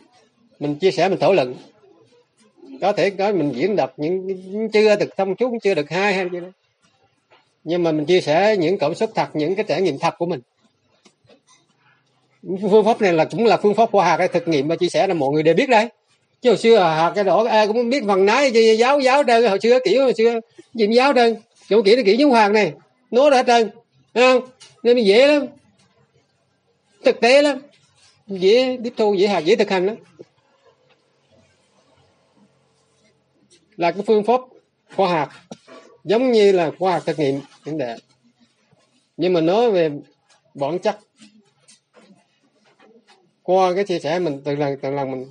Mình 0.60 0.74
chia 0.74 0.90
sẻ, 0.90 1.08
mình 1.08 1.18
thảo 1.18 1.32
luận. 1.32 1.54
Có 2.80 2.92
thể 2.92 3.10
có 3.10 3.32
mình 3.32 3.52
diễn 3.54 3.76
đọc 3.76 3.92
những 3.96 4.68
chưa 4.72 4.96
được 4.96 5.16
thông 5.16 5.34
suốt, 5.40 5.52
chưa 5.62 5.74
được 5.74 5.90
hay 5.90 6.14
hay 6.14 6.28
gì 6.32 6.40
đó. 6.40 6.48
Nhưng 7.64 7.82
mà 7.82 7.92
mình 7.92 8.06
chia 8.06 8.20
sẻ 8.20 8.56
những 8.56 8.78
cảm 8.78 8.94
xúc 8.94 9.10
thật, 9.14 9.28
những 9.34 9.54
cái 9.54 9.64
trải 9.68 9.82
nghiệm 9.82 9.98
thật 9.98 10.14
của 10.18 10.26
mình. 10.26 10.40
Phương 12.70 12.84
pháp 12.84 13.00
này 13.00 13.12
là 13.12 13.24
cũng 13.24 13.44
là 13.44 13.56
phương 13.56 13.74
pháp 13.74 13.90
khoa 13.90 14.08
học 14.08 14.18
hay 14.18 14.28
thực 14.28 14.48
nghiệm 14.48 14.68
và 14.68 14.76
chia 14.76 14.88
sẻ 14.88 15.06
là 15.06 15.14
mọi 15.14 15.30
người 15.30 15.42
đều 15.42 15.54
biết 15.54 15.68
đấy 15.68 15.88
chứ 16.42 16.50
hồi 16.50 16.58
xưa 16.58 16.76
à, 16.76 16.96
học 16.96 17.12
cái 17.14 17.24
đó 17.24 17.44
ai 17.48 17.58
à, 17.58 17.66
cũng 17.66 17.90
biết 17.90 18.02
phần 18.06 18.26
nái 18.26 18.76
giáo 18.78 19.00
giáo 19.00 19.22
đơn 19.22 19.48
hồi 19.48 19.58
xưa 19.62 19.78
kiểu 19.84 20.02
hồi 20.02 20.14
xưa 20.14 20.40
gì 20.74 20.86
giáo 20.94 21.12
đơn 21.12 21.36
chỗ 21.70 21.82
kiểu 21.82 21.96
là 21.96 22.02
kiểu 22.02 22.14
giống 22.14 22.30
hoàng 22.30 22.52
này, 22.52 22.72
nó 23.10 23.30
đã 23.30 23.42
trơn 23.42 23.70
không? 24.14 24.42
Nên 24.82 25.04
dễ 25.04 25.26
lắm, 25.26 25.46
thực 27.04 27.20
tế 27.20 27.42
lắm, 27.42 27.58
dễ 28.26 28.78
tiếp 28.84 28.92
thu, 28.96 29.14
dễ 29.14 29.28
học 29.28 29.44
dễ 29.44 29.56
thực 29.56 29.70
hành 29.70 29.86
lắm. 29.86 29.96
Là 33.76 33.90
cái 33.92 34.02
phương 34.06 34.24
pháp 34.24 34.40
khoa 34.96 35.08
học, 35.08 35.28
giống 36.04 36.32
như 36.32 36.52
là 36.52 36.70
khoa 36.78 36.92
học 36.92 37.02
thực 37.06 37.18
nghiệm, 37.18 37.40
vấn 37.64 37.78
đề. 37.78 37.96
Nhưng 39.16 39.32
mà 39.32 39.40
nói 39.40 39.70
về 39.70 39.90
bản 40.54 40.78
chất, 40.78 40.98
qua 43.42 43.74
cái 43.74 43.84
chia 43.84 43.98
sẻ 43.98 44.18
mình 44.18 44.42
từ 44.44 44.56
lần 44.56 44.76
từ 44.82 44.90
lần 44.90 45.10
mình 45.10 45.26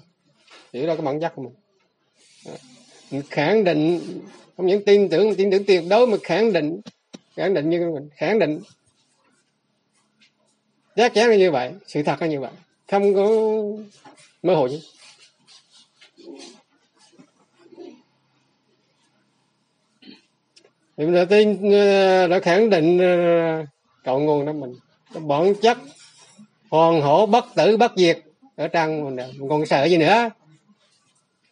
hiểu 0.74 0.86
ra 0.86 0.96
cái 0.96 1.06
bản 1.06 1.20
chất 1.20 1.36
của 1.36 1.42
mình. 1.42 1.54
Ờ. 2.46 2.58
Mình 3.12 3.22
khẳng 3.30 3.64
định, 3.64 4.00
không 4.58 4.66
những 4.66 4.86
tin 4.86 5.10
tưởng 5.10 5.36
tin 5.36 5.52
tưởng 5.52 5.64
tuyệt 5.66 5.84
đối, 5.90 6.08
mà 6.08 6.18
khẳng 6.24 6.54
định 6.54 6.82
khẳng 7.36 7.54
định 7.54 7.70
như 7.70 7.92
mình, 7.94 8.10
khẳng 8.16 8.40
định. 8.40 8.60
Chắc 10.96 11.14
chắn 11.14 11.30
là 11.30 11.36
như 11.36 11.52
vậy, 11.52 11.72
sự 11.88 12.04
thật 12.04 12.22
là 12.22 12.28
như 12.28 12.40
vậy. 12.40 12.52
Không 12.92 13.16
có 13.16 13.28
mơ 14.44 14.56
hồ 14.56 14.68
chứ. 14.68 14.80
Thì 20.98 21.06
mình 21.06 21.16
đã 21.16 21.26
tin 21.26 21.72
ờ, 21.72 22.28
đã 22.28 22.40
khẳng 22.40 22.70
định 22.70 22.98
ờ, 22.98 23.66
cội 24.06 24.22
nguồn 24.22 24.46
đó 24.46 24.54
mình. 24.54 24.74
Cái 25.14 25.24
bản 25.24 25.54
chất 25.62 25.78
hoàn 26.70 27.02
hổ 27.02 27.26
bất 27.26 27.46
tử, 27.56 27.78
bất 27.78 27.92
diệt 27.96 28.20
ở 28.56 28.68
trong 28.68 29.16
mình 29.16 29.48
còn 29.50 29.66
sợ 29.66 29.86
gì 29.86 29.98
nữa? 29.98 30.30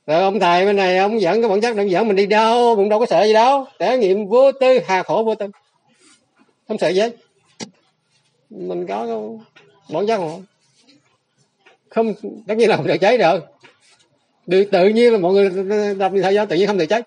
Rồi 0.07 0.21
ông 0.21 0.39
thầy 0.39 0.65
bên 0.65 0.75
này, 0.75 0.97
ông 0.97 1.21
dẫn 1.21 1.41
cái 1.41 1.49
bản 1.49 1.61
chất 1.61 1.75
đang 1.75 1.89
dẫn 1.89 2.07
mình 2.07 2.15
đi 2.15 2.25
đâu 2.25 2.75
cũng 2.75 2.89
đâu 2.89 2.99
có 2.99 3.05
sợ 3.05 3.23
gì 3.23 3.33
đâu. 3.33 3.65
Trải 3.79 3.97
nghiệm 3.97 4.27
vô 4.27 4.51
tư, 4.51 4.79
hà 4.85 5.03
khổ 5.03 5.23
vô 5.23 5.35
tư 5.35 5.47
không 6.67 6.77
sợ 6.77 6.89
gì 6.89 7.01
mình 8.49 8.87
có 8.87 9.07
bản 9.89 10.07
chất 10.07 10.17
không 10.17 10.45
không, 11.89 12.13
tất 12.47 12.57
nhiên 12.57 12.69
là 12.69 12.77
không 12.77 12.87
được 12.87 12.97
cháy 13.01 13.17
rồi 13.17 13.41
được, 14.45 14.63
tự 14.71 14.89
nhiên 14.89 15.13
là 15.13 15.19
mọi 15.19 15.33
người 15.33 15.49
đọc 15.95 16.13
như 16.13 16.21
gian 16.21 16.47
tự 16.47 16.55
nhiên 16.55 16.67
không 16.67 16.77
được 16.77 16.85
cháy. 16.85 17.01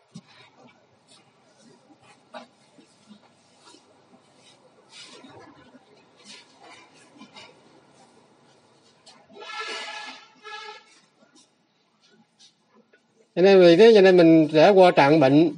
Cho 13.35 13.43
nên 13.43 13.61
vì 13.61 13.77
thế 13.77 13.93
cho 13.95 14.01
nên 14.01 14.17
mình 14.17 14.49
sẽ 14.53 14.71
qua 14.71 14.91
trạng 14.91 15.21
bệnh. 15.21 15.53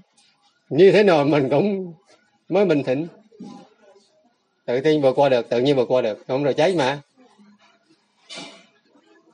Như 0.68 0.92
thế 0.92 1.02
nào 1.02 1.24
mình 1.24 1.48
cũng 1.50 1.94
mới 2.48 2.64
bình 2.64 2.82
thịnh 2.82 3.06
tự 4.64 4.80
tin 4.80 5.02
vượt 5.02 5.12
qua 5.16 5.28
được, 5.28 5.48
tự 5.48 5.60
nhiên 5.60 5.76
vượt 5.76 5.88
qua 5.88 6.02
được. 6.02 6.24
Không 6.28 6.44
rồi 6.44 6.54
cháy 6.54 6.74
mà. 6.74 7.00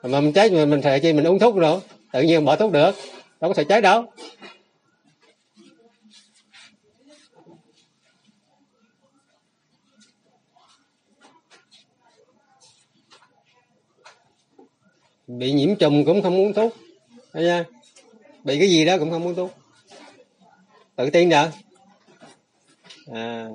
Mà 0.02 0.20
mình 0.20 0.32
cháy 0.32 0.50
mình 0.50 0.70
mình 0.70 0.82
thề 0.82 1.00
chi 1.00 1.12
mình 1.12 1.26
uống 1.26 1.38
thuốc 1.38 1.56
nữa. 1.56 1.80
Tự 2.12 2.22
nhiên 2.22 2.44
bỏ 2.44 2.56
thuốc 2.56 2.72
được. 2.72 2.94
Đâu 3.40 3.50
có 3.50 3.54
thể 3.54 3.64
cháy 3.64 3.80
đâu. 3.80 4.04
Bị 15.26 15.52
nhiễm 15.52 15.76
trùng 15.76 16.04
cũng 16.04 16.22
không 16.22 16.36
uống 16.36 16.54
thuốc. 16.54 16.76
Thấy 17.32 17.42
chưa? 17.42 17.77
Bị 18.44 18.58
cái 18.58 18.70
gì 18.70 18.84
đó 18.84 18.98
cũng 18.98 19.10
không 19.10 19.24
muốn 19.24 19.34
tu 19.34 19.50
tự 20.96 21.10
tin 21.10 21.28
nhờ. 21.28 21.50
À, 23.12 23.46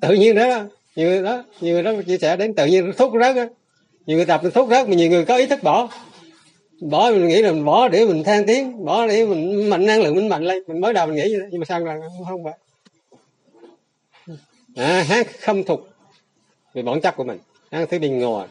tự 0.00 0.14
nhiên 0.14 0.34
đó 0.34 0.64
nhiều 0.96 1.08
người 1.08 1.22
đó 1.22 1.44
nhiều 1.60 1.74
người 1.74 1.82
đó 1.82 1.92
chia 2.06 2.18
sẻ 2.18 2.36
đến 2.36 2.54
tự 2.54 2.66
nhiên 2.66 2.92
thuốc 2.96 3.12
rớt 3.20 3.36
đó 3.36 3.44
nhiều 4.06 4.16
người 4.16 4.26
tập 4.26 4.40
thuốc 4.54 4.68
rớt 4.70 4.88
mà 4.88 4.94
nhiều 4.94 5.10
người 5.10 5.24
có 5.24 5.36
ý 5.36 5.46
thức 5.46 5.62
bỏ. 5.62 5.88
Bỏ 6.80 7.10
mình 7.10 7.28
nghĩ 7.28 7.42
là 7.42 7.52
mình 7.52 7.64
bỏ 7.64 7.88
để 7.88 8.06
mình 8.06 8.24
than 8.24 8.46
tiếng 8.46 8.84
bỏ 8.84 9.06
để 9.06 9.26
mình 9.26 9.70
mạnh 9.70 9.86
năng 9.86 10.02
lượng 10.02 10.14
mình 10.14 10.28
mạnh 10.28 10.44
lên. 10.44 10.62
Mình 10.66 10.80
mới 10.80 10.92
đầu 10.92 11.06
mình 11.06 11.16
nghĩ 11.16 11.22
vậy 11.22 11.40
đó. 11.40 11.46
nhưng 11.50 11.60
mà 11.60 11.64
sao 11.64 11.80
là 11.80 12.00
không 12.28 12.42
vậy? 12.42 12.52
À, 14.76 15.04
hát 15.08 15.26
không 15.40 15.64
thục 15.64 15.88
về 16.74 16.82
bản 16.82 17.00
chất 17.00 17.16
của 17.16 17.24
mình. 17.24 17.38
Hát 17.70 17.86
thứ 17.90 17.98
bình 17.98 18.18
ngồi 18.18 18.46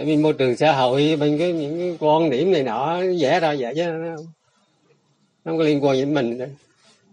tại 0.00 0.06
vì 0.06 0.16
môi 0.16 0.32
trường 0.32 0.56
xã 0.56 0.72
hội 0.72 1.16
bên 1.20 1.38
cái 1.38 1.52
những 1.52 1.78
cái 1.78 1.96
quan 2.00 2.30
điểm 2.30 2.52
này 2.52 2.62
nọ 2.62 3.00
vẽ 3.20 3.40
ra 3.40 3.54
vậy 3.58 3.72
chứ 3.76 3.84
nó 3.84 4.16
không, 4.16 4.26
không 5.44 5.58
có 5.58 5.64
liên 5.64 5.84
quan 5.84 5.96
đến 5.96 6.14
mình 6.14 6.38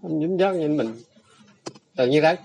không 0.01 0.21
dính 0.21 0.39
dắt 0.39 0.55
đến 0.59 0.77
mình. 0.77 0.93
Tự 1.95 2.07
nhiên 2.07 2.21
đấy. 2.21 2.35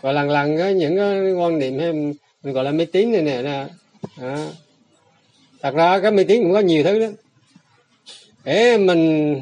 Và 0.00 0.12
lần 0.12 0.30
lần 0.30 0.56
cái 0.58 0.74
những 0.74 0.96
cái 0.96 1.32
quan 1.32 1.58
niệm 1.58 1.78
hay 1.78 1.92
mình 1.92 2.54
gọi 2.54 2.64
là 2.64 2.70
mê 2.70 2.84
tín 2.84 3.12
này 3.12 3.22
nè 3.22 3.42
nè 3.42 3.66
à. 4.16 4.48
thật 5.62 5.74
ra 5.74 6.00
cái 6.00 6.10
mê 6.10 6.24
tín 6.24 6.42
cũng 6.42 6.52
có 6.52 6.60
nhiều 6.60 6.84
thứ 6.84 6.98
đó 6.98 7.06
để 8.44 8.78
mình 8.78 9.34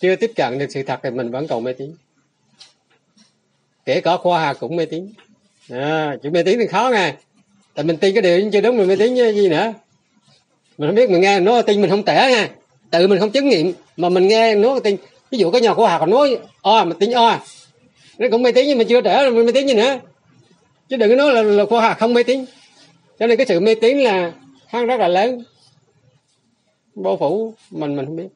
chưa 0.00 0.16
tiếp 0.16 0.32
cận 0.36 0.58
được 0.58 0.66
sự 0.70 0.82
thật 0.82 1.00
thì 1.02 1.10
mình 1.10 1.30
vẫn 1.30 1.46
còn 1.46 1.64
mê 1.64 1.72
tín. 1.72 1.94
Kể 3.84 4.00
cả 4.00 4.16
khoa 4.16 4.46
học 4.46 4.56
cũng 4.60 4.76
mê 4.76 4.86
tín 4.86 5.12
à, 5.70 6.16
chuyện 6.22 6.32
mê 6.32 6.42
tín 6.42 6.58
thì 6.58 6.66
khó 6.66 6.90
nghe. 6.92 7.14
Tại 7.74 7.84
mình 7.84 7.96
tin 7.96 8.14
cái 8.14 8.22
điều 8.22 8.50
chưa 8.50 8.60
đúng 8.60 8.76
mình 8.76 8.88
mê 8.88 8.96
tín 8.96 9.14
gì 9.14 9.48
nữa. 9.48 9.72
Mình 10.78 10.88
không 10.88 10.94
biết 10.94 11.10
mình 11.10 11.20
nghe 11.20 11.40
nó 11.40 11.62
tin 11.62 11.80
mình 11.80 11.90
không 11.90 12.02
tẻ 12.02 12.30
nha 12.30 12.48
tự 12.90 13.08
mình 13.08 13.18
không 13.18 13.30
chứng 13.30 13.48
nghiệm 13.48 13.72
mà 13.96 14.08
mình 14.08 14.28
nghe 14.28 14.54
nó 14.54 14.80
tin. 14.80 14.96
Ví 15.30 15.38
dụ 15.38 15.50
cái 15.50 15.60
nhà 15.60 15.74
khoa 15.74 15.98
học 15.98 16.08
nói 16.08 16.38
o 16.62 16.84
mình 16.84 16.98
tin 16.98 17.10
o. 17.10 17.40
Nó 18.18 18.26
cũng 18.30 18.42
mê 18.42 18.52
tín 18.52 18.66
nhưng 18.66 18.78
mà 18.78 18.84
chưa 18.84 19.00
tẻ, 19.00 19.30
mình 19.30 19.46
mê 19.46 19.52
tín 19.52 19.66
gì 19.66 19.74
nữa. 19.74 19.98
Chứ 20.88 20.96
đừng 20.96 21.10
có 21.10 21.16
nói 21.16 21.32
là, 21.32 21.42
là 21.42 21.64
khoa 21.64 21.88
học 21.88 21.96
không 21.98 22.14
mê 22.14 22.22
tín. 22.22 22.44
Cho 23.18 23.26
nên 23.26 23.36
cái 23.36 23.46
sự 23.46 23.60
mê 23.60 23.74
tín 23.74 23.98
là 23.98 24.32
khăn 24.68 24.86
rất 24.86 25.00
là 25.00 25.08
lớn. 25.08 25.44
Bao 26.94 27.16
phủ 27.16 27.54
mình 27.70 27.96
mình 27.96 28.06
không 28.06 28.16
biết. 28.16 28.28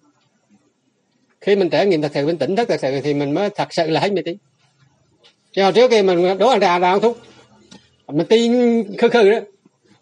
Khi 1.41 1.57
mình 1.57 1.71
trải 1.71 1.87
nghiệm 1.87 2.03
thật 2.03 2.11
sự 2.15 2.27
bình 2.27 2.37
tĩnh 2.37 2.57
thức 2.57 2.69
thật 2.69 2.81
sự 2.81 3.01
thì 3.01 3.15
mình 3.15 3.35
mới 3.35 3.51
thật 3.51 3.73
sự 3.73 3.91
là 3.91 4.01
hết 4.01 4.13
mê 4.13 4.23
tín 4.23 4.37
chứ 5.55 5.63
hồi 5.63 5.73
trước 5.73 5.91
kia 5.91 6.03
mình 6.03 6.39
đố 6.39 6.49
anh 6.49 6.61
ra 6.61 6.79
ra 6.79 6.99
thuốc, 6.99 7.19
mình 8.09 8.27
tin 8.27 8.83
khư 8.99 9.09
khư 9.09 9.31
đó. 9.31 9.39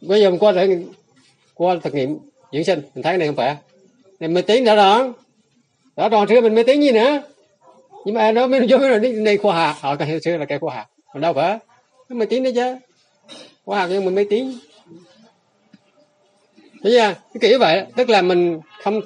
Bây 0.01 0.21
giờ 0.21 0.31
mình 0.31 0.39
qua 0.39 0.53
để 0.53 0.79
qua 1.55 1.77
thực 1.83 1.95
nghiệm 1.95 2.19
dưỡng 2.53 2.65
sinh, 2.65 2.83
mình 2.95 3.03
thấy 3.03 3.17
này 3.17 3.29
không 3.29 3.37
phải. 3.37 3.57
Này, 4.21 4.29
mình 4.29 4.45
tiến 4.47 4.65
đã 4.65 4.77
đoạn 4.77 5.13
đã 5.97 6.09
đoạn 6.09 6.29
xưa 6.29 6.41
mình 6.41 6.55
mới 6.55 6.65
tiến 6.65 6.83
gì 6.83 6.93
nữa. 6.93 7.23
Nhưng 8.05 8.15
mà 8.15 8.33
nó 8.33 8.47
mới 8.47 8.67
vô 8.69 8.79
là 8.79 8.99
này 8.99 9.37
khoa 9.37 9.67
học. 9.67 9.77
Họ 9.81 9.97
cái 9.97 10.21
xưa 10.21 10.37
là 10.37 10.45
cái 10.45 10.59
khoa 10.59 10.75
học. 10.75 10.87
Mình 11.15 11.21
đâu 11.21 11.33
phải. 11.33 11.59
Mình 12.09 12.29
tiến 12.29 12.43
đấy 12.43 12.53
chứ. 12.53 12.77
Khoa 13.65 13.81
học 13.81 13.89
nhưng 13.93 14.05
mình 14.05 14.15
mới 14.15 14.25
tiến 14.31 14.59
thấy 16.83 16.93
chưa 16.93 17.15
cái 17.41 17.51
kiểu 17.51 17.59
vậy, 17.59 17.85
tức 17.97 18.11
là 18.11 18.23
mình 18.23 18.61
không 18.83 19.01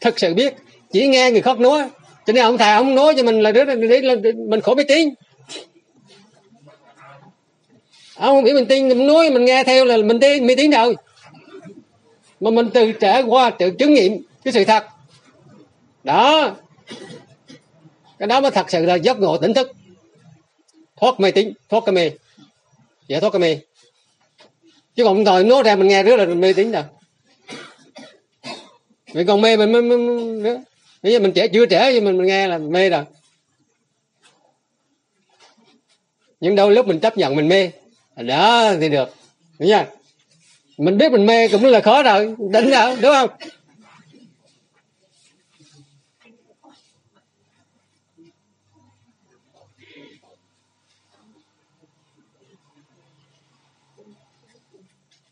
thực 0.00 0.18
sự 0.18 0.34
biết, 0.34 0.54
chỉ 0.92 1.06
nghe 1.06 1.30
người 1.30 1.40
khóc 1.40 1.60
nói. 1.60 1.88
Cho 2.26 2.32
nên 2.32 2.44
ông 2.44 2.58
thầy 2.58 2.72
ông 2.72 2.94
nói 2.94 3.14
cho 3.16 3.22
mình 3.22 3.40
là 3.40 3.52
đứa 3.52 3.64
là 3.64 4.14
mình 4.48 4.60
khổ 4.60 4.74
biết 4.74 4.84
tiếng 4.88 5.14
ông 8.20 8.36
không 8.36 8.44
biết 8.44 8.54
mình 8.54 8.66
tin 8.66 8.88
mình 8.88 9.06
nói 9.06 9.30
mình 9.30 9.44
nghe 9.44 9.64
theo 9.64 9.84
là 9.84 9.96
mình 9.96 10.20
tin 10.20 10.46
mình 10.46 10.56
tin 10.56 10.70
đâu 10.70 10.94
mà 12.40 12.50
mình 12.50 12.70
từ 12.74 12.92
trải 12.92 13.22
qua 13.22 13.50
tự 13.50 13.70
chứng 13.70 13.94
nghiệm 13.94 14.22
cái 14.44 14.52
sự 14.52 14.64
thật. 14.64 14.84
Đó. 16.04 16.56
Cái 18.18 18.28
đó 18.28 18.40
mới 18.40 18.50
thật 18.50 18.70
sự 18.70 18.86
là 18.86 18.94
giấc 18.94 19.20
ngộ 19.20 19.38
tỉnh 19.38 19.54
thức. 19.54 19.72
Thoát 20.96 21.20
mê 21.20 21.30
tín 21.30 21.52
thoát 21.68 21.82
cái 21.86 21.92
mê. 21.92 22.10
Giải 23.08 23.20
thoát 23.20 23.30
cái 23.30 23.40
mê. 23.40 23.58
Chứ 24.94 25.04
còn 25.04 25.24
thời 25.24 25.44
nói 25.44 25.62
ra 25.62 25.76
mình 25.76 25.88
nghe 25.88 26.02
rất 26.02 26.16
là 26.16 26.24
mê 26.24 26.52
tín 26.52 26.72
đâu. 26.72 26.84
Mình 29.14 29.26
còn 29.26 29.40
mê 29.40 29.56
mình 29.56 29.72
mới 29.72 29.82
nữa 29.82 30.62
bây 31.02 31.12
giờ 31.12 31.18
mình 31.18 31.32
trẻ 31.32 31.48
chưa 31.48 31.66
trẻ 31.66 31.90
nhưng 31.94 32.04
mình, 32.04 32.18
mình 32.18 32.26
nghe 32.26 32.48
là 32.48 32.58
mê 32.58 32.90
rồi. 32.90 33.04
Nhưng 36.40 36.56
đâu 36.56 36.70
lúc 36.70 36.86
mình 36.86 37.00
chấp 37.00 37.18
nhận 37.18 37.36
mình 37.36 37.48
mê 37.48 37.70
đó, 38.22 38.72
thì 38.80 38.88
được. 38.88 39.14
Đúng 39.58 39.68
chưa 39.68 39.84
mình 40.80 40.98
biết 40.98 41.12
mình 41.12 41.26
mê 41.26 41.48
cũng 41.48 41.64
là 41.64 41.80
khó 41.80 42.02
rồi. 42.02 42.34
Đánh 42.52 42.70
nhau, 42.70 42.96
đúng 43.02 43.12
không? 43.12 43.30